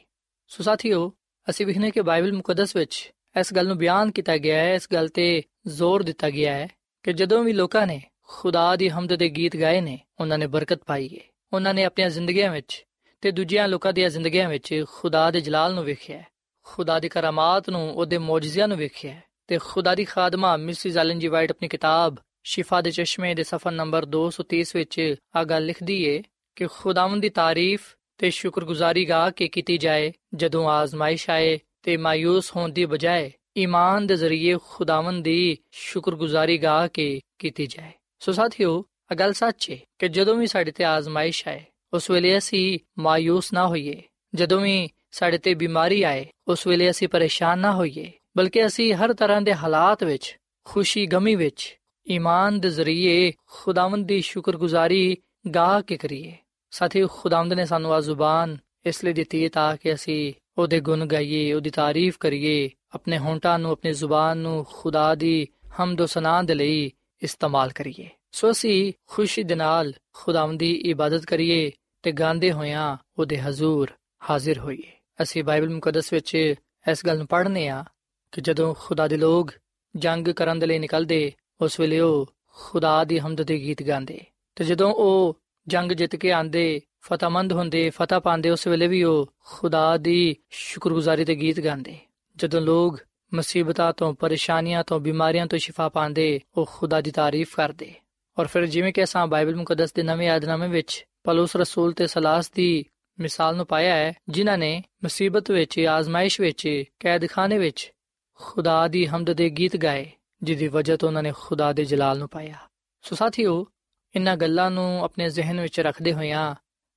ਸੋ 0.51 0.63
ਸਾਥੀਓ, 0.63 1.13
ਅਸੀਂ 1.49 1.65
ਵਿਖਨੇ 1.65 1.91
ਕਿ 1.91 2.01
ਬਾਈਬਲ 2.01 2.33
ਮੁਕੱਦਸ 2.33 2.75
ਵਿੱਚ 2.75 3.11
ਇਸ 3.39 3.53
ਗੱਲ 3.53 3.67
ਨੂੰ 3.67 3.77
ਬਿਆਨ 3.77 4.11
ਕੀਤਾ 4.11 4.37
ਗਿਆ 4.37 4.57
ਹੈ, 4.57 4.73
ਇਸ 4.73 4.87
ਗੱਲ 4.93 5.07
ਤੇ 5.07 5.43
ਜ਼ੋਰ 5.67 6.03
ਦਿੱਤਾ 6.03 6.29
ਗਿਆ 6.29 6.53
ਹੈ 6.53 6.67
ਕਿ 7.03 7.13
ਜਦੋਂ 7.13 7.43
ਵੀ 7.43 7.53
ਲੋਕਾਂ 7.53 7.87
ਨੇ 7.87 8.01
ਖੁਦਾ 8.23 8.75
ਦੀ 8.75 8.89
ਹਮਦ 8.89 9.13
ਦੇ 9.13 9.29
ਗੀਤ 9.29 9.57
ਗਾਏ 9.57 9.81
ਨੇ, 9.81 9.99
ਉਹਨਾਂ 10.19 10.37
ਨੇ 10.37 10.47
ਬਰਕਤ 10.47 10.83
ਪਾਈ 10.83 11.07
ਹੈ। 11.07 11.23
ਉਹਨਾਂ 11.53 11.73
ਨੇ 11.73 11.83
ਆਪਣੀਆਂ 11.83 12.09
ਜ਼ਿੰਦਗੀਆਂ 12.09 12.51
ਵਿੱਚ 12.51 12.85
ਤੇ 13.21 13.31
ਦੂਜਿਆਂ 13.31 13.67
ਲੋਕਾਂ 13.67 13.93
ਦੀਆਂ 13.93 14.09
ਜ਼ਿੰਦਗੀਆਂ 14.09 14.49
ਵਿੱਚ 14.49 14.85
ਖੁਦਾ 14.87 15.31
ਦੇ 15.31 15.41
ਜਲਾਲ 15.41 15.73
ਨੂੰ 15.73 15.83
ਵੇਖਿਆ 15.83 16.23
ਖੁਦਾ 16.63 16.99
ਦੀ 16.99 17.09
ਕਰਾਮਾਤ 17.09 17.69
ਨੂੰ, 17.69 17.93
ਉਹਦੇ 17.93 18.17
ਮੌਜਜ਼ਿਆਂ 18.17 18.67
ਨੂੰ 18.67 18.77
ਵੇਖਿਆ 18.77 19.21
ਤੇ 19.47 19.57
ਖੁਦਾ 19.57 19.95
ਦੀ 19.95 20.05
ਖਾਦਮਾ 20.05 20.57
ਮਿਸਿਸ 20.57 20.97
ਐਲਨ 20.97 21.19
ਜੀ 21.19 21.27
ਵਾਈਟ 21.27 21.51
ਆਪਣੀ 21.51 21.67
ਕਿਤਾਬ 21.67 22.15
ਸ਼ਿਫਾ 22.43 22.81
ਦੇ 22.81 22.91
ਚਸ਼ਮੇ 22.91 23.35
ਦੇ 23.35 23.43
ਸਫਾ 23.43 23.71
ਨੰਬਰ 23.71 24.05
230 24.05 24.75
ਵਿੱਚ 24.75 25.15
ਆ 25.35 25.43
ਗੱਲ 25.43 25.65
ਲਿਖਦੀ 25.65 26.03
ਏ 26.03 26.21
ਕਿ 26.55 26.67
ਖੁਦਾਵੰਦ 26.67 27.21
ਦੀ 27.21 27.29
ਤਾਰੀਫ 27.29 27.95
ਤੇ 28.19 28.29
ਸ਼ੁਕਰਗੁਜ਼ਾਰੀ 28.29 29.05
ਗਾ 29.05 29.29
ਕੇ 29.29 29.47
ਕੀਤੀ 29.47 29.77
ਜਾਏ, 29.77 30.13
ਜਦੋਂ 30.33 30.69
ਆਜ਼ਮਾਇਸ਼ 30.69 31.29
ਆਏ 31.29 31.59
ਤੇ 31.83 31.97
ਮਾਇੂਸ 31.97 32.55
ਹੋਣ 32.55 32.69
ਦੀ 32.69 32.85
ਬਜਾਏ 32.85 33.31
ਈਮਾਨ 33.57 34.07
ਦੇ 34.07 34.15
ਜ਼ਰੀਏ 34.15 34.57
ਖੁਦਾਵੰਦ 34.67 35.23
ਦੀ 35.23 35.57
ਸ਼ੁਕਰਗੁਜ਼ਾਰੀ 35.71 36.57
ਗਾ 36.57 36.87
ਕੇ 36.87 37.21
ਕੀਤੀ 37.39 37.67
ਜਾਏ। 37.67 37.91
ਸੋ 38.19 38.31
ਸਾਥੀਓ, 38.31 38.85
ਇਹ 39.11 39.15
ਗੱਲ 39.15 39.33
ਸੱਚ 39.33 39.71
ਹੈ 39.71 39.77
ਕਿ 39.99 40.07
ਜਦੋਂ 40.07 40.35
ਵੀ 40.35 40.47
ਸਾਡੇ 40.47 40.71
ਤੇ 40.71 40.83
ਆਜ਼ਮਾਇਸ਼ 40.83 41.47
ਆਏ, 41.47 41.63
ਉਸ 41.93 42.09
ਵੇਲੇ 42.09 42.37
ਅਸੀਂ 42.37 42.79
ਮਾਇੂਸ 42.97 43.53
ਨਾ 43.53 43.67
ਹੋਈਏ। 43.67 44.01
ਜਦੋਂ 44.35 44.61
ਵੀ 44.61 44.89
ਸਾਡੇ 45.11 45.37
ਤੇ 45.37 45.53
ਬਿਮਾਰੀ 45.53 46.03
ਆਏ, 46.03 46.25
ਉਸ 46.47 46.67
ਵੇਲੇ 46.67 46.89
ਅਸੀਂ 46.89 47.07
ਪਰੇਸ਼ਾਨ 47.07 47.59
ਨਾ 47.59 47.75
ਹੋਈਏ, 47.75 48.11
ਬਲਕਿ 48.37 48.65
ਅਸੀਂ 48.65 48.93
ਹਰ 48.93 49.13
ਤਰ੍ਹਾਂ 49.13 49.41
ਦੇ 49.41 49.53
ਹਾਲਾਤ 49.53 50.03
ਵਿੱਚ, 50.03 50.37
ਖੁਸ਼ੀ 50.63 51.05
ਗਮੀ 51.05 51.35
ਵਿੱਚ 51.35 51.77
ਈਮਾਨ 52.09 52.59
ਦੇ 52.59 52.69
ਜ਼ਰੀਏ 52.69 53.31
ਖੁਦਾਵੰਦ 53.45 54.07
ਦੀ 54.07 54.21
ਸ਼ੁਕਰਗੁਜ਼ਾਰੀ 54.21 55.17
ਗਾ 55.55 55.81
ਕੇ 55.81 55.97
ਕਰੀਏ। 55.97 56.37
ਸਾਥੀ, 56.71 57.05
ਖੁਦਾਵੰਦ 57.05 57.53
ਨੇ 57.53 57.65
ਸਾਨੂੰ 57.65 57.93
ਆ 57.93 58.01
ਜ਼ੁਬਾਨ 58.01 58.57
ਇਸ 58.85 59.03
ਲਈ 59.03 59.13
ਦਿੱਤੀ 59.13 59.43
ਹੈ 59.43 59.49
ਤਾਂ 59.49 59.77
ਕਿ 59.77 59.93
ਅਸੀਂ 59.93 60.33
ਉਹਦੇ 60.57 60.79
ਗੁਣ 60.79 61.05
ਗਾਈਏ, 61.05 61.53
ਉਹਦੀ 61.53 61.69
ਤਾਰੀਫ 61.69 62.17
ਕਰੀਏ, 62.17 62.69
ਆਪਣੇ 62.95 63.17
ਹੋਂਟਾਂ 63.17 63.59
ਨੂੰ, 63.59 63.71
ਆਪਣੀ 63.71 63.93
ਜ਼ੁਬਾਨ 63.93 64.37
ਨੂੰ 64.37 64.65
ਖੁਦਾ 64.73 65.15
ਦੀ 65.15 65.47
ਹਮਦ 65.83 66.05
ਸਨਾ 66.05 66.41
ਦੇ 66.41 66.53
ਲਈ 66.53 66.91
ਇਸਤੇਮਾਲ 67.23 67.69
ਕਰੀਏ। 67.69 68.09
ਸੋ 68.31 68.51
ਅਸੀਂ 68.51 68.93
ਖੁਸ਼ੀ 69.07 69.43
ਦੇ 69.43 69.55
ਨਾਲ 69.55 69.93
ਖੁਦਾਵੰਦ 70.13 70.59
ਦੀ 70.59 70.73
ਇਬਾਦਤ 70.73 71.25
ਕਰੀਏ 71.25 71.71
ਤੇ 72.01 72.11
ਗਾਉਂਦੇ 72.11 72.51
ਹੋਇਆਂ 72.51 72.97
ਉਹਦੇ 73.19 73.41
ਹਜ਼ੂਰ 73.41 73.91
ਹਾਜ਼ਰ 74.29 74.57
ਹੋਈਏ। 74.57 74.91
ਅਸੀਂ 75.21 75.43
ਬਾਈਬਲ 75.43 75.69
ਮੁਕੱਦਸ 75.69 76.13
ਵਿੱਚ 76.13 76.55
ਇਸ 76.91 77.05
ਗੱਲ 77.05 77.17
ਨੂੰ 77.17 77.27
ਪੜ੍ਹਨੇ 77.27 77.67
ਆ 77.67 77.85
ਕਿ 78.31 78.41
ਜਦੋਂ 78.41 78.75
ਖੁਦਾ 78.79 79.07
ਦੇ 79.07 79.17
ਲੋਕ 79.17 79.51
ਜੰਗ 79.95 80.27
ਕਰਨ 80.27 80.59
ਦੇ 80.59 80.65
ਲਈ 80.65 80.79
ਨਿਕਲਦੇ, 80.79 81.33
ਉਸ 81.61 81.79
ਵੇਲੇ 81.79 81.99
ਉਹ 81.99 82.33
ਖੁਦਾ 82.47 83.03
ਦੀ 83.03 83.19
ਹਮਦ 83.19 83.43
ਦੇ 83.43 83.59
ਗੀਤ 83.59 83.83
ਗਾਉਂਦੇ। 83.83 84.19
ਤੇ 84.55 84.65
ਜਦੋਂ 84.65 84.93
ਉਹ 84.93 85.38
ਜੰਗ 85.67 85.91
ਜਿੱਤ 85.91 86.15
ਕੇ 86.15 86.31
ਆਂਦੇ 86.31 86.81
ਫਤਹਮੰਦ 87.01 87.53
ਹੁੰਦੇ, 87.53 87.89
ਫਤਹ 87.89 88.19
ਪਾਉਂਦੇ, 88.19 88.49
ਉਸ 88.49 88.67
ਵੇਲੇ 88.67 88.87
ਵੀ 88.87 89.03
ਉਹ 89.03 89.33
ਖੁਦਾ 89.45 89.97
ਦੀ 89.97 90.35
ਸ਼ੁਕਰਗੁਜ਼ਾਰੀ 90.49 91.25
ਦੇ 91.25 91.35
ਗੀਤ 91.35 91.59
ਗਾਉਂਦੇ। 91.59 91.97
ਜਦੋਂ 92.35 92.61
ਲੋਕ 92.61 92.99
ਮੁਸੀਬਤਾਂ 93.33 93.93
ਤੋਂ, 93.93 94.13
ਪਰੇਸ਼ਾਨੀਆਂ 94.13 94.83
ਤੋਂ, 94.83 94.99
ਬਿਮਾਰੀਆਂ 94.99 95.47
ਤੋਂ 95.47 95.59
ਸ਼ਿਫਾ 95.59 95.89
ਪਾਉਂਦੇ, 95.89 96.39
ਉਹ 96.57 96.69
ਖੁਦਾ 96.71 97.01
ਦੀ 97.01 97.11
ਤਾਰੀਫ 97.11 97.55
ਕਰਦੇ। 97.55 97.93
ਔਰ 98.39 98.47
ਫਿਰ 98.47 98.65
ਜਿਵੇਂ 98.65 98.93
ਕਿ 98.93 99.03
ਅਸਾਂ 99.03 99.27
ਬਾਈਬਲ 99.27 99.55
ਮੁਕੱਦਸ 99.55 99.93
ਦੇ 99.93 100.03
ਨਵੇਂ 100.03 100.29
ਆਦਨਾਮੇ 100.29 100.67
ਵਿੱਚ 100.67 101.05
ਪਲੂਸ 101.23 101.55
ਰਸੂਲ 101.55 101.93
ਤੇ 101.93 102.07
ਸਲਾਸ 102.07 102.51
ਦੀ 102.51 102.85
ਮਿਸਾਲ 103.19 103.55
ਨੂੰ 103.55 103.65
ਪਾਇਆ 103.65 103.95
ਹੈ, 103.95 104.13
ਜਿਨ੍ਹਾਂ 104.29 104.57
ਨੇ 104.57 104.83
ਮੁਸੀਬਤ 105.03 105.51
ਵਿੱਚ, 105.51 105.79
ਆਜ਼ਮਾਇਸ਼ 105.79 106.41
ਵਿੱਚ, 106.41 106.83
ਕੈਦਖਾਨੇ 106.99 107.57
ਵਿੱਚ 107.57 107.93
ਖੁਦਾ 108.33 108.87
ਦੀ 108.87 109.05
ਹਮਦ 109.05 109.33
ਦੇ 109.33 109.49
ਗੀਤ 109.49 109.77
ਗਾਏ 109.77 110.11
ਜਿਦੀ 110.43 110.67
ਵਜ੍ਹਾ 110.67 110.97
ਤੋਂ 110.97 111.09
ਉਹਨਾਂ 111.09 111.23
ਨੇ 111.23 111.33
ਖੁਦਾ 111.39 111.73
ਦੇ 111.73 111.85
ਜਲਾਲ 111.85 112.17
ਨੂੰ 112.17 112.29
ਪਾਇਆ। 112.29 112.53
ਸੋ 113.01 113.15
ਸਾਥੀਓ 113.15 113.67
ਇਹਨਾਂ 114.15 114.37
ਗੱਲਾਂ 114.37 114.71
ਨੂੰ 114.71 115.03
ਆਪਣੇ 115.03 115.29
ਜ਼ਿਹਨ 115.29 115.61
ਵਿੱਚ 115.61 115.79
ਰੱਖਦੇ 115.79 116.13
ਹੋਇਆਂ 116.13 116.55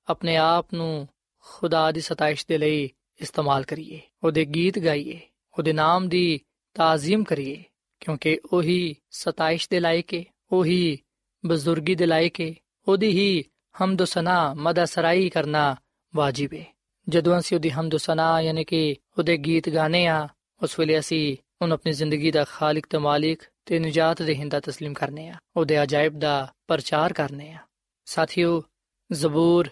ਆਪਣੇ 0.09 0.37
ਆਪ 0.37 0.75
ਨੂੰ 0.75 1.09
ਖੁਦਾ 1.39 1.93
ਦੀ 1.93 2.01
ਸਤਾਇਸ਼ 2.01 2.47
ਦੇ 2.49 2.59
ਲਈ 2.59 2.91
ਇਸਤੇਮਾਲ 3.21 3.63
ਕਰੀਏ। 3.63 4.01
ਉਹਦੇ 4.25 4.45
ਗੀਤ 4.45 4.79
ਗਾਈਏ, 4.79 5.21
ਉਹਦੇ 5.59 5.73
ਨਾਮ 5.73 6.09
ਦੀ 6.09 6.41
ਤਾਜ਼ੀਮ 6.75 7.25
ਕਰੀਏ, 7.25 7.65
ਕਿਉਂਕਿ 8.01 8.41
ਉਹੀ 8.53 8.97
ਸਤਾਇਸ਼ 9.11 9.69
ਦੇ 9.71 9.81
ਲਾਇਕ 9.81 10.15
ਹੈ 10.15 10.25
ਉਹੀ 10.53 10.99
ਬਜ਼ੁਰਗੀ 11.47 11.95
ਦੇ 11.95 12.07
ਲਾਇਕ 12.07 12.41
ਹੈ 12.41 12.55
ਉਹਦੀ 12.89 13.09
ਹੀ 13.09 13.45
ਹਮਦ 13.85 14.05
ਸਨਾ 14.05 14.55
ਮਦਾ 14.55 14.85
ਸਰਾਈ 14.85 15.29
ਕਰਨਾ 15.29 15.77
ਵਾਜਿਬ 16.17 16.55
ਹੈ 16.55 16.65
ਜਦੋਂ 17.09 17.39
ਅਸੀਂ 17.39 17.57
ਉਹਦੀ 17.57 17.71
ਹਮਦ 17.71 17.97
ਸਨਾ 17.97 18.41
ਯਾਨੀ 18.41 18.65
ਕਿ 18.65 18.97
ਉਹਦੇ 19.19 19.37
ਗੀਤ 19.37 19.69
ਗਾਣੇ 19.69 20.07
ਆ 20.07 20.29
ਉਸ 20.63 20.79
ਵੇਲੇ 20.79 20.99
ਅਸੀਂ 20.99 21.37
ਉਹਨੂੰ 21.63 21.75
ਆਪਣੀ 21.75 21.93
ਜ਼ਿੰਦਗੀ 21.93 22.31
ਦਾ 22.31 22.45
ਖਾਲਕ 22.45 22.87
ਤੇ 22.91 22.99
ਮਾਲਿਕ 22.99 23.43
ਤੇ 23.66 23.80
ਨਜਾਤ 23.80 24.22
ਦੇਹਿੰਦਾ 24.22 24.58
تسلیم 24.58 24.94
ਕਰਨੇ 24.94 25.30
ਆ 25.30 25.34
ਉਹਦੇ 25.56 25.84
ਅਜਾਇਬ 25.84 26.20
ਦਾ 26.20 26.48
ਪ੍ਰਚਾਰ 26.68 27.14
ਕਰਨੇ 27.14 27.54
ਆ 27.54 27.58
ਸਾਥੀਓ 28.06 28.64
ਜ਼ਬੂਰ 29.12 29.70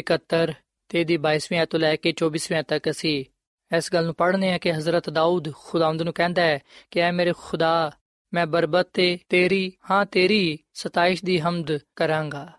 71 0.00 0.52
ਤੇ 0.88 1.04
ਦੀ 1.04 1.16
22ਵੀਂ 1.16 1.58
ਆਇਤ 1.58 1.70
ਤੋਂ 1.70 1.80
ਲੈ 1.80 1.96
ਕੇ 1.96 2.14
24ਵੀਂ 2.24 2.62
ਤੱਕ 2.62 2.90
ਅਸੀਂ 2.90 3.24
ਇਸ 3.76 3.92
ਗੱਲ 3.92 4.04
ਨੂੰ 4.04 4.14
ਪੜ੍ਹਨੇ 4.14 4.52
ਆ 4.52 4.58
ਕਿ 4.58 4.72
ਹਜ਼ਰਤ 4.72 5.10
ਦਾਊਦ 5.10 5.52
ਖੁਦਾਵੰਦ 5.52 6.02
ਨੂੰ 6.02 6.12
ਕਹਿੰਦਾ 6.12 6.42
ਹੈ 6.42 6.58
ਕਿ 6.90 7.00
ਐ 7.00 7.12
ਮੇਰੇ 7.12 7.32
ਖੁਦਾ 7.32 7.92
ਮੈਂ 8.34 8.46
ਬਰਬਤ 8.46 8.88
ਤੇ 8.92 9.18
ਤੇਰੀ 9.28 9.72
ਹਾਂ 9.90 10.06
ਤੇਰੀ 10.06 10.58
ਸਤਾਇਸ਼ 10.72 11.24
ਦੀ 11.24 11.40
ਹਮਦ 11.40 11.78
ਕਰਾਂਗਾ 11.96 12.52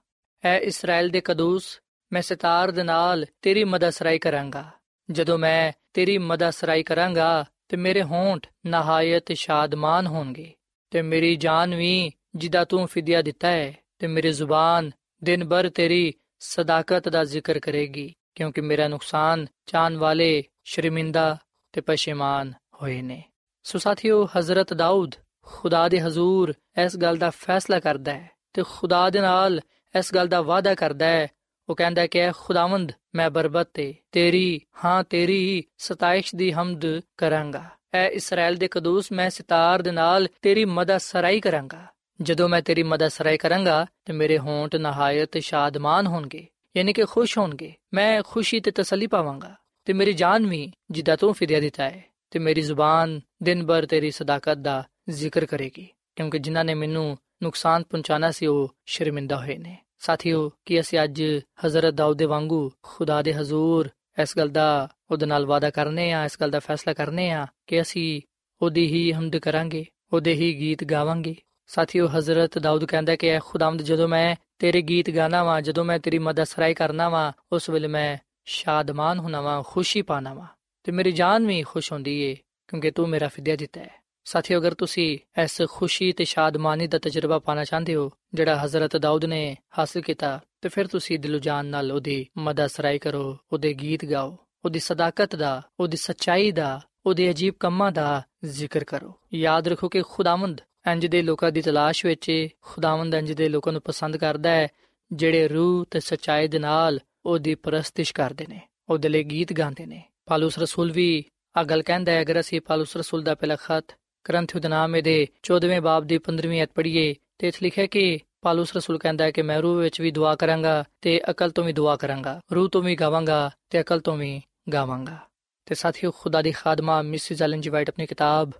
ਐ 0.45 0.59
ਇਸਰਾਇਲ 0.59 1.09
ਦੇ 1.09 1.21
ਕਦੂਸ 1.21 1.81
ਮੈਂ 2.13 2.21
ਸਿਤਾਰ 2.21 2.71
ਦੇ 2.71 2.83
ਨਾਲ 2.83 3.25
ਤੇਰੀ 3.41 3.63
ਮਦਦ 3.63 4.17
ਕਰਾਂਗਾ 4.21 4.71
ਜਦੋਂ 5.11 5.37
ਮੈਂ 5.37 5.71
ਤੇਰੀ 5.93 6.17
ਮਦਦ 6.17 6.81
ਕਰਾਂਗਾ 6.85 7.45
ਤੇ 7.67 7.77
ਮੇਰੇ 7.77 8.03
ਹੋਂਠ 8.03 8.47
ਨਹਾਇਤ 8.65 9.31
ਸ਼ਾਦਮਾਨ 9.31 10.07
ਹੋਣਗੇ 10.07 10.53
ਤੇ 10.94 11.02
ਮੇਰੀ 11.02 11.36
ਜਾਨ 11.36 11.74
ਵੀ 11.74 12.12
ਜਿਦਾ 12.36 12.64
ਤੂੰ 12.64 12.86
ਫਿਦਿਆ 12.86 13.22
ਦਿੱਤਾ 13.22 13.48
ਹੈ, 13.48 13.76
ਤੇ 13.98 14.06
ਮੇਰੀ 14.06 14.30
ਜ਼ੁਬਾਨ 14.32 14.90
ਦਿਨ 15.24 15.48
ਭਰ 15.48 15.68
ਤੇਰੀ 15.68 16.14
ਸਦਾਕਤ 16.38 17.08
ਦਾ 17.08 17.24
ਜ਼ਿਕਰ 17.24 17.58
ਕਰੇਗੀ, 17.58 18.14
ਕਿਉਂਕਿ 18.34 18.60
ਮੇਰਾ 18.60 18.88
ਨੁਕਸਾਨ 18.88 19.46
ਚਾਨ 19.66 19.96
ਵਾਲੇ 19.96 20.44
ਸ਼ਰਮਿੰਦਾ 20.64 21.36
ਤੇ 21.72 21.80
ਪਸ਼ੇਮਾਨ 21.80 22.52
ਹੋਏ 22.82 23.02
ਨੇ। 23.02 23.22
ਸੋ 23.62 23.78
ਸਾਥੀਓ, 23.78 24.28
ਹਜ਼ਰਤ 24.38 24.74
ਦਾਊਦ 24.74 25.14
ਖੁਦਾ 25.42 25.88
ਦੇ 25.88 26.00
ਹਜ਼ੂਰ 26.00 26.54
ਇਸ 26.84 26.96
ਗੱਲ 26.96 27.16
ਦਾ 27.16 27.30
ਫੈਸਲਾ 27.30 27.80
ਕਰਦਾ 27.80 28.14
ਹੈ 28.14 28.30
ਤੇ 28.52 28.62
ਖੁਦਾ 28.68 29.10
ਦੇ 29.10 29.20
ਨਾਲ 29.20 29.60
ਇਸ 29.98 30.14
ਗੱਲ 30.14 30.28
ਦਾ 30.28 30.42
ਵਾਅਦਾ 30.42 30.74
ਕਰਦਾ 30.74 31.06
ਹੈ। 31.06 31.28
ਉਹ 31.68 31.76
ਕਹਿੰਦਾ 31.76 32.06
ਕਿ 32.06 32.20
ਖੁਦਾਵੰਦ 32.36 32.92
ਮੈਂ 33.14 33.30
ਬਰਬਤ 33.30 33.68
ਤੇ 33.74 33.94
ਤੇਰੀ, 34.12 34.60
ਹਾਂ 34.84 35.04
ਤੇਰੀ 35.04 35.64
ਸਤਾਇਸ਼ 35.78 36.34
ਦੀ 36.34 36.52
ਹਮਦ 36.52 37.00
ਕਰਾਂਗਾ। 37.18 37.70
ਐ 37.94 38.08
ਇਸਰਾਇਲ 38.08 38.54
ਦੇ 38.54 38.68
ਕਦੂਸ 38.68 39.12
ਮੈਂ 39.12 39.30
ਸਿਤਾਰ 39.30 39.82
ਦੇ 39.82 39.90
ਨਾਲ 39.90 40.28
ਤੇਰੀ 40.42 40.64
ਮਦਦ 40.64 40.98
ਸਰਾਈ 40.98 41.40
ਕਰਾਂਗਾ। 41.40 41.86
ਜਦੋਂ 42.22 42.48
ਮੈਂ 42.48 42.62
ਤੇਰੀ 42.62 42.82
ਮਦਦ 42.82 43.08
ਸਰਾਈ 43.08 43.36
ਕਰਾਂਗਾ, 43.36 43.86
ਤੇ 44.04 44.12
ਮੇਰੇ 44.12 44.38
ਹੋਂਟ 44.38 44.76
ਨਹਾਇਤ 44.76 45.38
ਸ਼ਾਦਮਾਨ 45.38 46.06
ਹੋਣਗੇ, 46.06 46.46
ਯਾਨੀ 46.76 46.92
ਕਿ 46.92 47.04
ਖੁਸ਼ 47.04 47.38
ਹੋਣਗੇ। 47.38 47.74
ਮੈਂ 47.94 48.22
ਖੁਸ਼ੀ 48.26 48.60
ਤੇ 48.60 48.70
ਤਸੱਲੀ 48.70 49.06
ਪਾਵਾਂਗਾ। 49.06 49.54
ਤੇ 49.84 49.92
ਮੇਰੀ 49.92 50.12
ਜਾਨ 50.12 50.46
ਵੀ 50.46 50.72
ਜਿੱਦਾਂ 50.90 51.16
ਤੂੰ 51.16 51.34
ਫਿਦਿਆ 51.34 51.60
ਦਿੱਤਾ 51.60 51.84
ਹੈ 51.84 52.04
ਤੇ 52.30 52.38
ਮੇਰੀ 52.38 52.60
ਜ਼ੁਬਾਨ 52.60 53.20
ਦਿਨ 53.42 53.66
ਭਰ 53.66 53.86
ਤੇਰੀ 53.86 54.10
ਸਦਾਕਤ 54.10 54.54
ਦਾ 54.54 54.84
ਜ਼ਿਕਰ 55.10 55.46
ਕਰੇਗੀ, 55.46 55.88
ਕਿਉਂਕਿ 56.16 56.38
ਜਿਨ੍ਹਾਂ 56.38 56.64
ਨੇ 56.64 56.74
ਮੈਨੂੰ 56.74 57.18
ਨੁਕਸਾਨ 57.42 57.82
ਪਹੁੰਚਾਣਾ 57.82 58.30
ਸੀ, 58.30 58.46
ਉਹ 58.46 58.74
ਸ਼ਰਮਿੰਦਾ 58.86 59.36
ਹੋਏ 59.36 59.58
ਨੇ। 59.58 59.78
ਸਾਥੀਓ, 59.98 60.52
ਕਿ 60.64 60.80
ਅਸੀਂ 60.80 60.98
ਅੱਜ 61.04 61.22
ਹਜ਼ਰਤ 61.66 61.94
ਦਾਊਦ 61.94 62.18
ਦੇ 62.18 62.24
ਵਾਂਗੂ 62.24 62.70
ਖੁਦਾ 62.82 63.22
ਦੇ 63.22 63.34
ਹਜ਼ੂਰ 63.34 63.88
ਇਸ 64.22 64.38
ਗੱਲ 64.38 64.48
ਦਾ 64.48 64.88
ਉਹਦੇ 65.10 65.26
ਨਾਲ 65.26 65.46
ਵਾਦਾ 65.46 65.70
ਕਰਨੇ 65.70 66.12
ਆ, 66.12 66.24
ਇਸ 66.24 66.36
ਗੱਲ 66.40 66.50
ਦਾ 66.50 66.58
ਫੈਸਲਾ 66.58 66.94
ਕਰਨੇ 66.94 67.30
ਆ 67.30 67.46
ਕਿ 67.66 67.80
ਅਸੀਂ 67.80 68.20
ਉਹਦੀ 68.62 68.86
ਹੀ 68.86 69.12
ਹਮਦ 69.12 69.36
ਕਰਾਂਗੇ, 69.36 69.86
ਉਹਦੇ 70.12 70.34
ਹੀ 70.34 70.58
ਗੀਤ 70.58 70.84
ਗਾਵਾਂਗੇ। 70.84 71.36
ਸਾਥੀਓ, 71.66 72.08
ਹਜ਼ਰਤ 72.08 72.58
ਦਾਊਦ 72.58 72.84
ਕਹਿੰਦਾ 72.84 73.16
ਕਿ, 73.16 73.28
ਐ 73.28 73.40
ਖੁਦਾਵੰਦ, 73.44 73.82
ਜਦੋਂ 73.82 74.08
ਮੈਂ 74.08 74.36
ਤੇਰੇ 74.58 74.82
ਗੀਤ 74.82 75.10
ਗਾਣਾ 75.10 75.44
ਵਾ, 75.44 75.60
ਜਦੋਂ 75.60 75.84
ਮੈਂ 75.84 75.98
ਤੇਰੀ 75.98 76.18
ਮਦਦ 76.18 76.44
ਸਰਾਈ 76.44 76.74
ਕਰਨਾ 76.74 77.08
ਵਾ, 77.08 77.32
ਉਸ 77.52 77.70
ਵੇਲੇ 77.70 77.88
ਮੈਂ 77.88 78.18
ਸ਼ਾਦਮਾਨ 78.44 79.18
ਹੋਣਾ 79.18 79.40
ਵਾ, 79.40 79.62
ਖੁਸ਼ੀ 79.66 80.02
ਪਾਣਾ 80.02 80.34
ਵਾ 80.34 80.46
ਤੇ 80.82 80.92
ਮੇਰੀ 80.92 81.12
ਜਾਨ 81.12 81.46
ਵੀ 81.46 81.62
ਖੁਸ਼ 81.62 81.92
ਹੁੰਦੀ 81.92 82.20
ਏ, 82.20 82.36
ਕਿਉਂਕਿ 82.68 82.90
ਤੂੰ 82.90 83.08
ਮੇਰਾ 83.08 83.28
ਫਿਦਿਆ 83.28 83.56
ਦਿੱਤਾ 83.56 83.80
ਹੈ। 83.80 84.04
ਸਾਥੀਓ, 84.24 84.58
ਅਗਰ 84.58 84.74
ਤੁਸੀਂ 84.74 85.18
ਇਸ 85.42 85.62
ਖੁਸ਼ੀ 85.68 86.12
ਤੇ 86.12 86.24
ਸ਼ਾਦਮਾਨੀ 86.24 86.86
ਦਾ 86.86 86.98
ਤਜਰਬਾ 86.98 87.38
ਪਾਣਾ 87.38 87.64
ਚਾਹੁੰਦੇ 87.64 87.94
ਹੋ, 87.94 88.10
ਜਿਹੜਾ 88.34 88.64
ਹਜ਼ਰਤ 88.64 88.96
ਦਾਊਦ 88.96 89.24
ਨੇ 89.24 89.56
ਹਾਸਲ 89.78 90.00
ਕੀਤਾ, 90.00 90.40
ਤੇ 90.60 90.68
ਫਿਰ 90.68 90.86
ਤੁਸੀਂ 90.86 91.18
ਦਿਲੋਂ 91.18 91.40
ਜਾਨ 91.40 91.66
ਨਾਲ 91.66 91.92
ਉਹਦੀ 91.92 92.26
ਮਦਦ 92.38 92.66
ਸਰਾਈ 92.66 92.98
ਕਰੋ, 92.98 93.38
ਉਹਦੇ 93.52 93.74
ਗੀਤ 93.74 94.04
ਗਾਓ। 94.04 94.38
ਉਹਦੀ 94.64 94.78
ਸਦਾਕਤ 94.78 95.36
ਦਾ, 95.36 95.62
ਉਹਦੀ 95.80 95.96
ਸੱਚਾਈ 95.96 96.50
ਦਾ, 96.50 96.80
ਉਹਦੇ 97.06 97.30
ਅਜੀਬ 97.30 97.54
ਕੰਮਾਂ 97.60 97.92
ਦਾ 97.92 98.22
ਜ਼ਿਕਰ 98.44 98.84
ਕਰੋ। 98.84 99.12
ਯਾਦ 99.34 99.68
ਰੱਖੋ 99.68 99.88
ਕਿ 99.88 100.02
ਖੁਦਾਵੰਦ 100.02 100.60
ਇੰਜ 100.92 101.06
ਦੇ 101.06 101.22
ਲੋਕਾਂ 101.22 101.50
ਦੀ 101.52 101.62
ਤਲਾਸ਼ 101.62 102.04
ਵਿੱਚ 102.06 102.30
ਖੁਦਾਵੰਦ 102.62 103.14
ਇੰਜ 103.14 103.32
ਦੇ 103.32 103.48
ਲੋਕਾਂ 103.48 103.72
ਨੂੰ 103.72 103.82
ਪਸੰਦ 103.82 104.16
ਕਰਦਾ 104.16 104.50
ਹੈ, 104.50 104.68
ਜਿਹੜੇ 105.12 105.48
ਰੂਹ 105.48 105.84
ਤੇ 105.90 106.00
ਸਚਾਈ 106.00 106.48
ਦੇ 106.48 106.58
ਨਾਲ 106.58 107.00
ਉਹਦੀ 107.26 107.54
ਪ੍ਰਸਤਿਸ਼ 107.54 108.14
ਕਰਦੇ 108.14 108.46
ਨੇ, 108.48 108.60
ਉਹਦੇ 108.88 109.08
ਲਈ 109.08 109.24
ਗੀਤ 109.24 109.52
ਗਾਉਂਦੇ 109.52 109.86
ਨੇ। 109.86 110.02
ਪਾਲੂਸ 110.26 110.58
ਰਸੂਲ 110.58 110.92
ਵੀ 110.92 111.24
ਆ 111.56 111.62
ਗੱਲ 111.64 111.82
ਕਹਿੰਦਾ 111.82 112.12
ਹੈ, 112.12 112.22
ਅਗਰ 112.22 112.40
ਅਸੀਂ 112.40 112.60
ਪਾਲੂਸ 112.60 112.96
ਰਸੂਲ 112.96 113.22
ਦਾ 113.22 113.34
ਪਹਿਲਾ 113.34 113.56
ਖਤ 113.56 113.84
ਗ੍ਰੰਥ 114.28 114.56
ਉਦਨਾਮੇ 114.56 115.02
ਦੇ 115.02 115.26
14ਵੇਂ 115.42 115.80
ਬਾਬ 115.80 116.04
ਦੀ 116.04 116.18
15ਵੀਂ 116.18 116.62
ਅਧ 116.62 116.68
ਪੜ੍ਹੀਏ, 116.74 117.14
ਤੇ 117.38 117.48
ਇਸ 117.48 117.62
ਲਿਖਿਆ 117.62 117.86
ਕਿ 117.86 118.18
ਪਾਲੂਸ 118.42 118.76
ਰਸੂਲ 118.76 118.98
ਕਹਿੰਦਾ 118.98 119.24
ਹੈ 119.24 119.30
ਕਿ 119.30 119.42
ਮੈਂ 119.42 119.60
ਰੂਹ 119.62 119.76
ਵਿੱਚ 119.76 120.00
ਵੀ 120.00 120.10
ਦੁਆ 120.10 120.34
ਕਰਾਂਗਾ 120.34 120.84
ਤੇ 121.00 121.20
ਅਕਲ 121.30 121.50
ਤੋਂ 121.50 121.64
ਵੀ 121.64 121.72
ਦੁਆ 121.72 121.96
ਕਰਾਂਗਾ, 121.96 122.40
ਰੂਹ 122.54 122.68
ਤੋਂ 122.68 122.82
ਵੀ 122.82 122.96
ਗਾਵਾਂਗਾ 122.96 123.50
ਤੇ 123.70 123.80
ਅਕਲ 123.80 124.00
ਤੋਂ 124.00 124.16
ਵੀ 124.16 124.40
ਗਾਵਾਂਗਾ 124.66 125.18
ਤੇ 125.66 125.74
ਸਾਥੀਓ 125.74 126.10
ਖੁਦਾ 126.10 126.42
ਦੀ 126.42 126.52
ਖਾਦਮਾ 126.52 127.00
ਮਿਸਿਸ 127.02 127.42
ਐਲਨ 127.42 127.60
ਜੀ 127.60 127.70
ਵਾਈਟ 127.70 127.88
ਆਪਣੀ 127.88 128.06
ਕਿਤਾਬ 128.06 128.52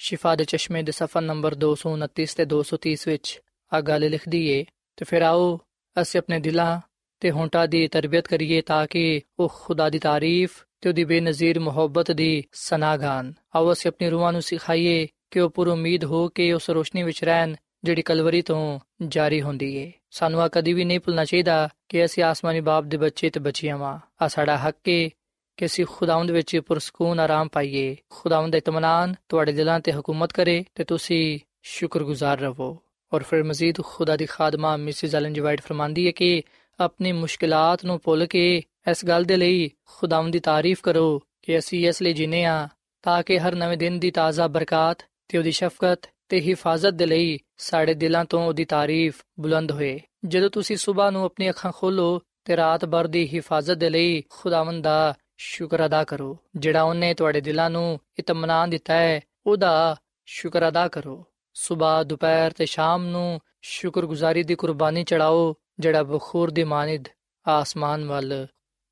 ਸ਼ਿਫਾ 0.00 0.34
ਦੇ 0.36 0.44
ਚਸ਼ਮੇ 0.44 0.82
ਦੇ 0.82 0.92
ਸਫਾ 0.92 1.20
ਨੰਬਰ 1.20 1.56
229 1.64 2.34
ਤੇ 2.36 2.46
230 2.54 3.04
ਵਿੱਚ 3.06 3.38
ਆ 3.72 3.80
ਗੱਲ 3.80 4.08
ਲਿਖਦੀ 4.10 4.46
ਏ 4.48 4.64
ਤੇ 4.98 5.04
ਫਿਰ 5.04 5.22
ਆਓ 5.22 5.58
ਅਸੀਂ 5.96 6.18
ਆਪਣੇ 6.18 6.38
ਦਿਲਾਂ 6.40 6.80
ਤੇ 7.22 7.30
ਹੋਂਟਾਂ 7.30 7.66
ਦੀ 7.68 7.86
ਤਰਬੀਅਤ 7.88 8.28
ਕਰੀਏ 8.28 8.60
ਤਾਂ 8.62 8.86
ਕਿ 8.86 9.20
ਉਹ 9.38 9.48
ਖੁਦਾ 9.56 9.88
ਦੀ 9.88 9.98
ਤਾਰੀਫ 9.98 10.62
ਤੇ 10.80 10.88
ਉਹਦੀ 10.88 11.04
ਬੇਨਜ਼ੀਰ 11.04 11.58
ਮੁਹੱਬਤ 11.58 12.10
ਦੀ 12.10 12.44
ਸਨਾਗਾਨ 12.52 13.32
ਆਓ 13.54 13.72
ਅਸੀਂ 13.72 13.88
ਆਪਣੀ 13.88 14.08
ਰੂਹਾਂ 14.10 14.32
ਨੂੰ 14.32 14.42
ਸਿਖਾਈਏ 14.42 15.06
ਕਿ 15.30 15.40
ਉਹ 15.40 15.50
ਪੁਰ 15.50 15.68
ਉਮੀਦ 15.68 16.04
ਹੋ 16.04 16.28
ਕੇ 16.28 16.52
ਉਸ 16.52 16.70
ਰੋਸ਼ਨੀ 16.70 17.02
ਵਿੱਚ 17.02 17.22
ਰਹਿਣ 17.24 17.54
ਜਿਹੜੀ 17.84 18.02
ਕਲਵਰੀ 18.02 18.42
ਤੋਂ 18.42 18.78
ਜਾਰੀ 19.08 19.40
ਹੁੰਦੀ 19.42 19.74
ਏ 19.76 19.90
ਸਾਨੂੰ 20.10 20.40
ਆ 20.42 20.48
ਕਦੀ 20.48 20.72
ਵੀ 20.72 20.84
ਨਹੀਂ 20.84 21.00
ਭੁੱਲਣਾ 21.00 21.24
ਚਾਹੀਦਾ 21.24 21.68
ਕਿ 21.88 22.04
ਅਸੀਂ 22.04 22.22
ਆਸਮਾਨੀ 22.24 22.60
ਬਾਪ 22.60 22.84
ਦੇ 22.84 22.96
ਬੱਚੇ 22.96 23.30
ਤੇ 23.30 23.40
ਬੱਚੀਆਂ 23.40 23.78
ਵਾਂ 23.78 23.98
ਆ 24.22 24.28
ਸਾਡਾ 24.28 24.56
ਹੱਕ 24.58 24.88
ਏ 24.88 25.08
ਕਿ 25.56 25.66
ਅਸੀਂ 25.66 25.86
ਖੁਦਾਵੰਦ 25.90 26.30
ਵਿੱਚ 26.30 26.56
ਪੁਰਸਕੂਨ 26.56 27.20
ਆਰਾਮ 27.20 27.48
ਪਾਈਏ। 27.48 27.96
ਖੁਦਾਵੰਦ 28.10 28.52
ਦਾ 28.52 28.58
ਇਤਮਾਨਾਨ 28.58 29.14
ਤੁਹਾਡੇ 29.28 29.52
ਦਿਲਾਂ 29.52 29.80
ਤੇ 29.80 29.92
ਹਕੂਮਤ 29.92 30.32
ਕਰੇ 30.32 30.64
ਤੇ 30.74 30.84
ਤੁਸੀਂ 30.84 31.38
ਸ਼ੁਕਰਗੁਜ਼ਾਰ 31.62 32.38
ਰਹੋ। 32.38 32.78
ਔਰ 33.12 33.22
ਫਿਰ 33.22 33.42
ਮਜ਼ੀਦ 33.44 33.74
ਖੁਦਾ 33.82 34.16
ਦੀ 34.16 34.26
ਖਾਦਮਾ 34.26 34.76
ਮਿਸਿਸ 34.76 35.14
ਐਲਨ 35.14 35.32
ਜਵਾਈਟ 35.32 35.60
ਫਰਮਾਂਦੀ 35.60 36.06
ਹੈ 36.06 36.12
ਕਿ 36.12 36.42
ਆਪਣੀ 36.80 37.12
ਮੁਸ਼ਕਲਾਂ 37.12 37.76
ਨੂੰ 37.84 38.00
ਭੁੱਲ 38.04 38.26
ਕੇ 38.26 38.62
ਇਸ 38.90 39.04
ਗੱਲ 39.04 39.24
ਦੇ 39.24 39.36
ਲਈ 39.36 39.70
ਖੁਦਾਵੰਦ 39.84 40.32
ਦੀ 40.32 40.38
ਤਾਰੀਫ 40.38 40.80
ਕਰੋ 40.82 41.22
ਕਿ 41.42 41.58
ਅਸੀਂ 41.58 41.88
ਇਸ 41.88 42.02
ਲਈ 42.02 42.12
ਜਿਨੇ 42.12 42.44
ਆ 42.44 42.68
ਤਾਂ 43.02 43.22
ਕਿ 43.22 43.38
ਹਰ 43.38 43.54
ਨਵੇਂ 43.54 43.76
ਦਿਨ 43.76 43.98
ਦੀ 43.98 44.10
ਤਾਜ਼ਾ 44.10 44.46
ਬਰਕਤ 44.46 45.06
ਤੇ 45.28 45.38
ਉਹਦੀ 45.38 45.50
ਸ਼ਫਕਤ 45.50 46.10
ਤੇ 46.28 46.40
ਹਿਫਾਜ਼ਤ 46.40 46.90
ਦੇ 46.90 47.06
ਲਈ 47.06 47.38
ਸਾਡੇ 47.56 47.94
ਦਿਲਾਂ 47.94 48.24
ਤੋਂ 48.24 48.46
ਉਹਦੀ 48.46 48.64
ਤਾਰੀਫ 48.64 49.22
ਬੁਲੰਦ 49.40 49.72
ਹੋਏ। 49.72 50.00
ਜਦੋਂ 50.24 50.50
ਤੁਸੀਂ 50.50 50.76
ਸਵੇਰ 50.76 51.10
ਨੂੰ 51.10 51.24
ਆਪਣੀ 51.24 51.50
ਅੱਖਾਂ 51.50 51.72
ਖੋਲੋ 51.72 52.20
ਤੇ 52.44 52.56
ਰਾਤ 52.56 52.84
ਭਰ 52.84 53.06
ਦੀ 53.06 53.28
ਹਿਫਾਜ਼ਤ 53.34 53.74
ਦੇ 53.74 53.90
ਲਈ 53.90 54.22
ਖੁਦਾਵੰਦ 54.30 54.84
ਦਾ 54.84 55.14
ਸ਼ੁਕਰ 55.44 55.86
ਅਦਾ 55.86 56.04
ਕਰੋ, 56.04 56.38
ਜਿਹੜਾ 56.56 56.82
ਉਹਨੇ 56.82 57.14
ਤੁਹਾਡੇ 57.14 57.40
ਦਿਲਾਂ 57.40 57.70
ਨੂੰ 57.70 58.00
ਇਤਮਾਨਾਨ 58.18 58.70
ਦਿੱਤਾ 58.70 58.94
ਹੈ, 58.94 59.20
ਉਹਦਾ 59.46 59.96
ਸ਼ੁਕਰ 60.26 60.68
ਅਦਾ 60.68 60.88
ਕਰੋ। 60.88 61.24
ਸਵੇਰ 61.54 62.04
ਦੁਪਹਿਰ 62.04 62.50
ਤੇ 62.50 62.66
ਸ਼ਾਮ 62.66 63.04
ਨੂੰ 63.04 63.40
ਸ਼ੁਕਰਗੁਜ਼ਾਰੀ 63.62 64.42
ਦੀ 64.42 64.54
ਕੁਰਬਾਨੀ 64.54 65.04
ਚੜਾਓ 65.04 65.54
ਜਿਹੜਾ 65.78 66.02
ਬਖੂਰ 66.02 66.50
ਦੀ 66.50 66.64
ਮਾਨਿਦ 66.64 67.08
ਆਸਮਾਨ 67.48 68.04
ਵੱਲ 68.04 68.46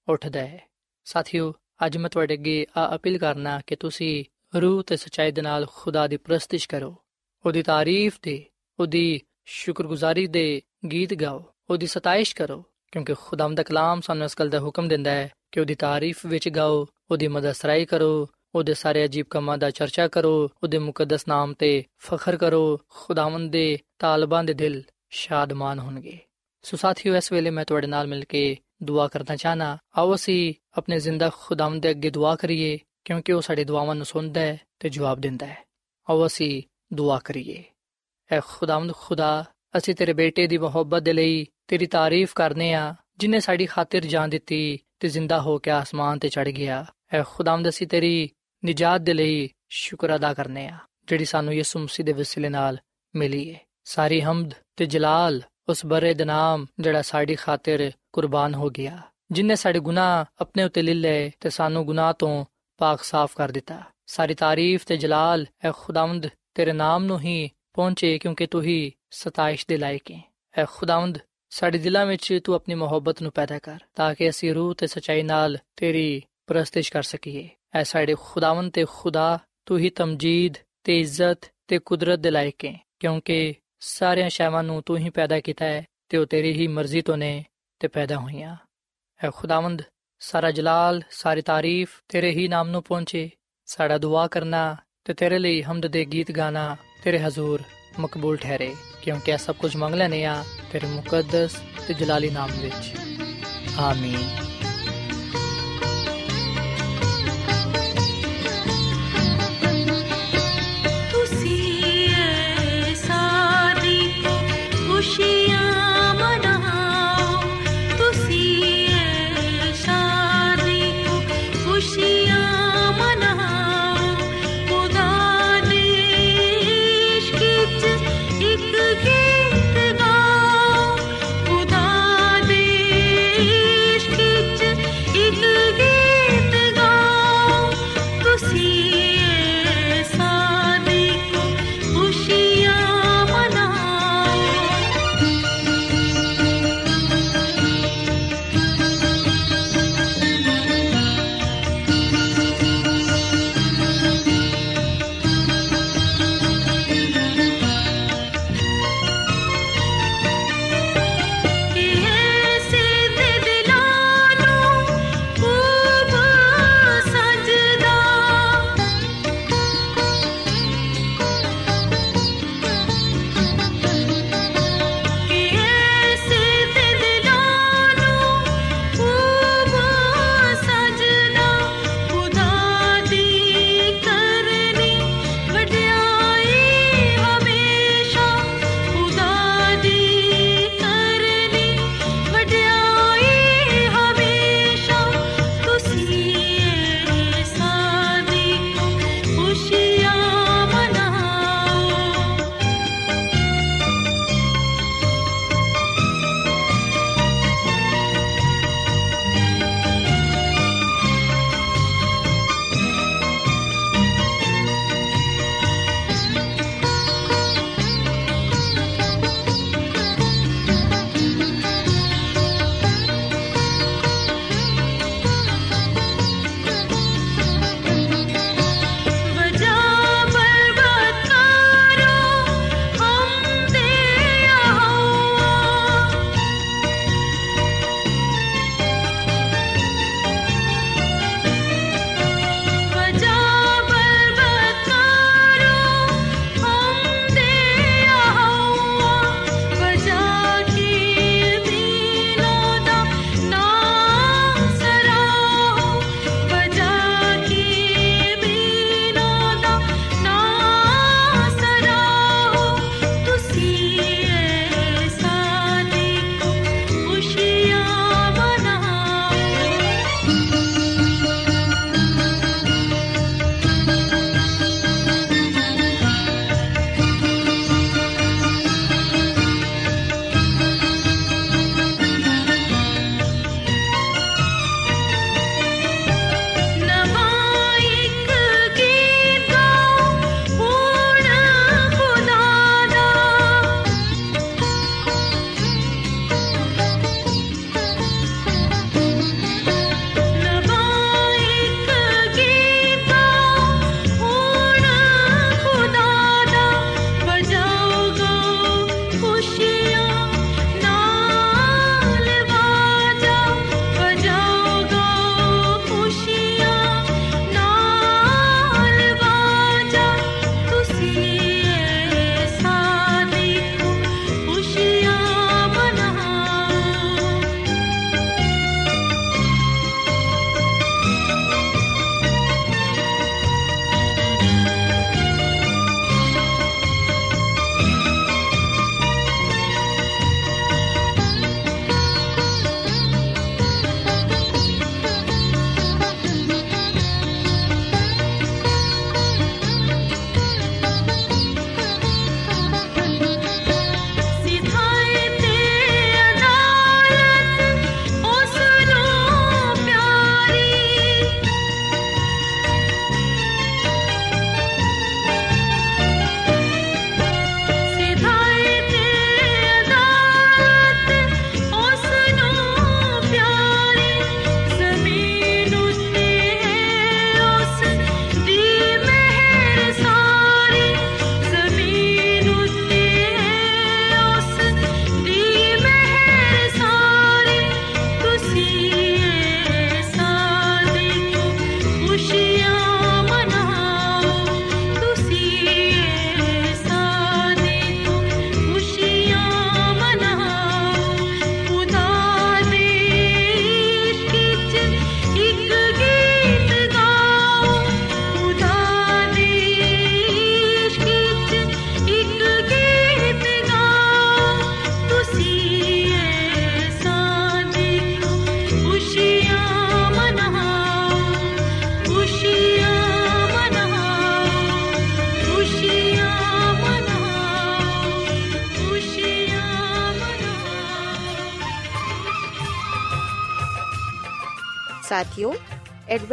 ਉੱਠਦਾ 0.08 0.40
ਹੈ। 0.40 0.70
ਸਾਥੀਓ, 1.04 1.54
ਅੱਜ 1.86 1.96
ਮੈਂ 1.96 2.10
ਤੁਹਾਡੇ 2.10 2.34
ਅੱਗੇ 2.34 2.66
ਆ 2.76 2.94
ਅਪੀਲ 2.94 3.18
ਕਰਨਾ 3.18 3.60
ਕਿ 3.66 3.76
ਤੁਸੀਂ 3.76 4.24
ਰੂਹ 4.60 4.82
ਤੇ 4.82 4.96
ਸਚਾਈ 4.96 5.32
ਦੇ 5.32 5.42
ਨਾਲ 5.42 5.66
ਖੁਦਾ 5.74 6.06
ਦੀ 6.06 6.16
ਪ੍ਰਸਤਿਸ਼ 6.16 6.68
ਕਰੋ। 6.68 6.96
ਉਹਦੀ 7.46 7.62
ਤਾਰੀਫ 7.62 8.18
ਤੇ 8.22 8.44
ਉਹਦੀ 8.80 9.20
ਸ਼ੁਕਰਗੁਜ਼ਾਰੀ 9.44 10.26
ਦੇ 10.26 10.62
ਗੀਤ 10.92 11.14
ਗਾਓ, 11.14 11.44
ਉਹਦੀ 11.70 11.86
ਸਤਾਇਸ਼ 11.86 12.36
ਕਰੋ, 12.36 12.64
ਕਿਉਂਕਿ 12.92 13.14
ਖੁਦਾਮ 13.14 13.54
ਦਾ 13.54 13.62
ਕਲਾਮ 13.62 14.00
ਸਾਨੂੰ 14.00 14.24
ਇਸ 14.24 14.38
ਗੱਲ 14.38 14.48
ਦਾ 14.48 14.60
ਹੁਕਮ 14.60 14.88
ਦਿੰਦਾ 14.88 15.10
ਹੈ 15.10 15.32
ਕਿ 15.52 15.60
ਉਹਦੀ 15.60 15.74
ਤਾਰੀਫ 15.74 16.26
ਵਿੱਚ 16.26 16.48
ਗਾਓ, 16.48 16.86
ਉਹਦੀ 17.10 17.28
ਮਦਦ 17.28 17.52
ਸਰਾਈ 17.52 17.84
ਕਰੋ, 17.84 18.28
ਉਹਦੇ 18.54 18.74
ਸਾਰੇ 18.74 19.04
ਅਜੀਬ 19.04 19.26
ਕੰਮਾਂ 19.30 19.58
ਦਾ 19.58 19.70
ਚਰਚਾ 19.70 20.08
ਕਰੋ, 20.08 20.48
ਉਹਦੇ 20.62 20.78
ਮੁਕੱਦਸ 20.78 21.28
ਨਾਮ 21.28 21.54
ਤੇ 21.54 21.84
ਫਖਰ 21.98 22.36
ਕਰੋ, 22.36 22.80
ਖੁਦਾਵੰਦ 22.88 23.52
ਦੇ 23.52 23.78
ਤਾਲਬਾਂ 23.98 24.44
ਦੇ 24.44 24.54
ਦਿਲ 24.54 24.82
ਸ਼ਾਦਮਾਨ 25.10 25.78
ਹੋਣਗੇ। 25.78 26.18
ਸੋ 26.62 26.76
ਸਾਥੀਓ, 26.76 27.16
ਇਸ 27.16 27.32
ਵੇਲੇ 27.32 27.50
ਮੈਂ 27.50 27.64
ਤੁਹਾਡੇ 27.64 27.86
ਨਾਲ 27.86 28.06
ਮਿਲ 28.06 28.24
ਕੇ 28.24 28.56
ਦੁਆ 28.82 29.08
ਕਰਨਾ 29.08 29.36
ਚਾਹਨਾ, 29.36 29.78
ਆਓ 29.98 30.14
ਅਸੀਂ 30.14 30.54
ਆਪਣੇ 30.78 31.00
ਜ਼ਿੰਦਾ 31.00 31.30
ਖੁਦਾਵੰਦ 31.34 31.82
ਦੇ 31.82 31.90
ਅੱਗੇ 31.90 32.10
ਦੁਆ 32.10 32.36
ਕਰੀਏ, 32.36 32.78
ਕਿਉਂਕਿ 33.04 33.32
ਉਹ 33.32 33.40
ਸਾਡੇ 33.40 33.64
ਦੁਆਵਾਂ 33.64 33.94
ਨੂੰ 33.94 34.06
ਸੁਣਦਾ 34.06 34.40
ਹੈ 34.40 34.60
ਤੇ 34.78 34.88
ਜਵਾਬ 34.88 35.20
ਦਿੰਦਾ 35.20 35.46
ਹੈ। 35.46 35.66
ਆਓ 36.10 36.26
ਅਸੀਂ 36.26 36.62
ਦੁਆ 36.92 37.18
ਕਰੀਏ। 37.18 37.64
ਐ 38.32 38.40
ਖੁਦਾਵੰਦ 38.46 38.94
ਖੁਦਾ, 38.94 39.44
ਅਸੀਂ 39.76 39.94
ਤੇਰੇ 39.94 40.12
ਬੇਟੇ 40.12 40.46
ਦੀ 40.46 40.58
ਮੁਹੱਬਤ 40.58 41.02
ਦੇ 41.02 41.12
ਲਈ 41.12 41.46
ਤੇਰੀ 41.68 41.86
ਤਾਰੀਫ 41.86 42.32
ਕਰਨੇ 42.34 42.74
ਆ, 42.74 42.94
ਜਿਨੇ 43.18 43.40
ਸਾਡੀ 43.40 43.66
ਖਾਤਰ 43.66 44.00
ਜਾਨ 44.00 44.30
ਦਿੱਤੀ 44.30 44.80
ਤੇ 45.00 45.08
ਜ਼ਿੰਦਾ 45.08 45.40
ਹੋ 45.40 45.58
ਕੇ 45.58 45.70
ਆਸਮਾਨ 45.70 46.18
ਤੇ 46.18 46.28
ਚੜ 46.28 46.48
ਗਿਆ। 46.48 46.84
ਐ 47.12 47.22
ਖੁਦਾਵੰਦ, 47.22 47.68
ਅਸੀਂ 47.68 47.86
ਤੇਰੀ 47.86 48.30
ਨਜਾਤ 48.66 49.00
ਦੇ 49.00 49.14
ਲਈ 49.14 49.48
ਸ਼ੁਕਰ 49.68 50.14
ਅਦਾ 50.16 50.34
ਕਰਨੇ 50.34 50.66
ਆ, 50.68 50.78
ਜਿਹੜੀ 51.06 51.24
ਸਾਨੂੰ 51.24 51.54
ਯਿਸੂ 51.54 51.78
ਮਸੀਹ 51.78 52.06
ਦੇ 52.06 52.12
ਵਸਿਲੇ 52.12 52.48
ਨਾਲ 52.48 52.78
ਮਿਲੀ 53.16 53.54
ਹੈ 53.54 53.60
ਸਾਰੀ 53.84 54.20
ਹਮਦ 54.20 54.54
ਤੇ 54.76 54.86
ਜਲਾਲ 54.86 55.42
ਉਸ 55.68 55.86
ਬਰੇ 55.86 56.14
ਦੇ 56.14 56.24
ਨਾਮ 56.24 56.66
ਜਿਹੜਾ 56.80 57.02
ਸਾਡੀ 57.02 57.34
ਖਾਤਰ 57.34 57.90
ਕੁਰਬਾਨ 58.12 58.54
ਹੋ 58.54 58.70
ਗਿਆ। 58.70 58.98
ਜਿਨੇ 59.30 59.56
ਸਾਡੇ 59.56 59.80
ਗੁਨਾਹ 59.80 60.24
ਆਪਣੇ 60.40 60.62
ਉੱਤੇ 60.62 60.82
ਲੈ 60.82 60.94
ਲਏ 60.94 61.30
ਤੇ 61.40 61.50
ਸਾਨੂੰ 61.50 61.84
ਗੁਨਾਹ 61.84 62.12
ਤੋਂ 62.12 62.44
ਪਾਕ 62.78 63.02
ਸਾਫ਼ 63.02 63.36
ਕਰ 63.36 63.50
ਦਿੱਤਾ। 63.50 63.82
ਸਾਰੀ 64.06 64.34
ਤਾਰੀਫ 64.34 64.84
ਤੇ 64.84 64.96
ਜਲਾਲ 64.96 65.46
ਐ 65.64 65.70
ਖੁਦਾਵੰਦ, 65.76 66.26
ਤੇਰੇ 66.54 66.72
ਨਾਮ 66.72 67.04
ਨੂੰ 67.04 67.20
ਹੀ 67.20 67.50
ਪਹੁੰਚੇ 67.72 68.18
ਕਿਉਂਕਿ 68.18 68.46
ਤੂੰ 68.46 68.62
ਹੀ 68.62 68.92
ਸਤਾਇਸ਼ 69.10 69.66
ਦੇ 69.68 69.76
ਲਾਇਕ 69.76 70.10
ਹੈ 70.10 70.32
ਐ 70.58 70.64
ਖੁਦਾਵੰਦ 70.64 71.18
ਸਾਡੇ 71.50 71.78
ਦਿਲਾਂ 71.78 72.06
ਵਿੱਚ 72.06 72.40
ਤੂੰ 72.44 72.54
ਆਪਣੀ 72.54 72.74
ਮੁਹੱਬਤ 72.74 73.22
ਨੂੰ 73.22 73.32
ਪੈਦਾ 73.32 73.58
ਕਰ, 73.58 73.78
ਤਾਂ 73.94 74.14
ਕਿ 74.14 74.28
ਅਸੀਂ 74.28 74.54
ਰੂਹ 74.54 74.74
ਤੇ 74.74 74.86
ਸਚਾਈ 74.86 75.22
ਨਾਲ 75.22 75.58
ਤੇਰੀ 75.76 76.22
ਪ੍ਰਸਤਿਸ਼ 76.46 76.92
ਕਰ 76.92 77.02
ਸਕੀਏ। 77.02 77.48
ਐ 77.74 77.82
ਸਾਡੇ 77.82 78.14
ਖੁਦਾਵੰਦ 78.20 78.72
ਤੇ 78.72 78.84
ਖੁਦਾ, 78.88 79.38
ਤੂੰ 79.66 79.78
ਹੀ 79.78 79.90
ਤਮਜੀਦ 79.90 80.54
ਤੇ 80.84 81.00
ਇੱਜ਼ਤ 81.00 81.52
ਤੇ 81.68 81.78
ਕੁਦਰਤ 81.78 82.18
ਦੇ 82.18 82.30
ਲਾਇਕ 82.30 82.64
ਹੈ, 82.64 82.78
ਕਿਉਂਕਿ 83.00 83.54
ਸਾਰੀਆਂ 83.80 84.28
ਸ਼ੈਵਾਂ 84.28 84.62
ਨੂੰ 84.62 84.82
ਤੂੰ 84.82 84.96
ਹੀ 84.96 85.10
ਪੈਦਾ 85.10 85.40
ਕੀਤਾ 85.40 85.64
ਹੈ 85.64 85.84
ਤੇ 86.08 86.18
ਉਹ 86.18 86.26
ਤੇਰੀ 86.26 86.52
ਹੀ 86.52 86.66
ਮਰਜ਼ੀ 86.66 87.02
ਤੋਂ 87.02 87.16
ਨੇ 87.16 87.44
ਤੇ 87.80 87.88
ਪੈਦਾ 87.88 88.16
ਹੋਈਆਂ। 88.16 88.56
ਐ 89.20 89.30
ਖੁਦਾਵੰਦ, 89.30 89.82
ਸਾਰਾ 90.20 90.50
ਜਲਾਲ, 90.50 91.02
ਸਾਰੀ 91.10 91.42
ਤਾਰੀਫ 91.42 92.00
ਤੇਰੇ 92.08 92.30
ਹੀ 92.30 92.48
ਨਾਮ 92.48 92.68
ਨੂੰ 92.68 92.82
ਪਹੁੰਚੇ। 92.82 93.30
ਸਾਡਾ 93.66 93.98
ਦੁਆ 93.98 94.26
ਕਰਨਾ 94.26 94.76
ਤੇ 95.04 95.14
ਤੇਰੇ 95.14 95.38
ਲਈ 95.38 95.62
ਹਮਦ 95.62 95.86
ਦੇ 95.86 96.04
ਗੀਤ 96.04 96.32
ਗਾਣਾ 96.32 96.76
ਤੇਰੇ 97.04 97.18
ਹਜ਼ੂਰ 97.18 97.62
ਮਕਬੂਲ 97.98 98.36
ਠਹਿਰੇ, 98.36 98.74
ਕਿਉਂਕਿ 99.02 99.32
ਇਹ 99.32 99.38
ਸਭ 99.38 99.54
ਕੁਝ 99.54 99.76
ਮੰਗ 99.76 99.94
ਲੈਨੇ 99.94 100.24
ਆ 100.24 100.44
ਤੇਰੇ 100.72 100.86
ਮੁਕੱਦਸ 100.86 101.56
ਤੇ 101.88 101.94
ਜਲਾਲੀ 101.94 102.30
ਨਾਮ 102.30 102.50
ਵਿੱਚ। 102.50 102.94
ਆਮੀਨ। 103.78 104.59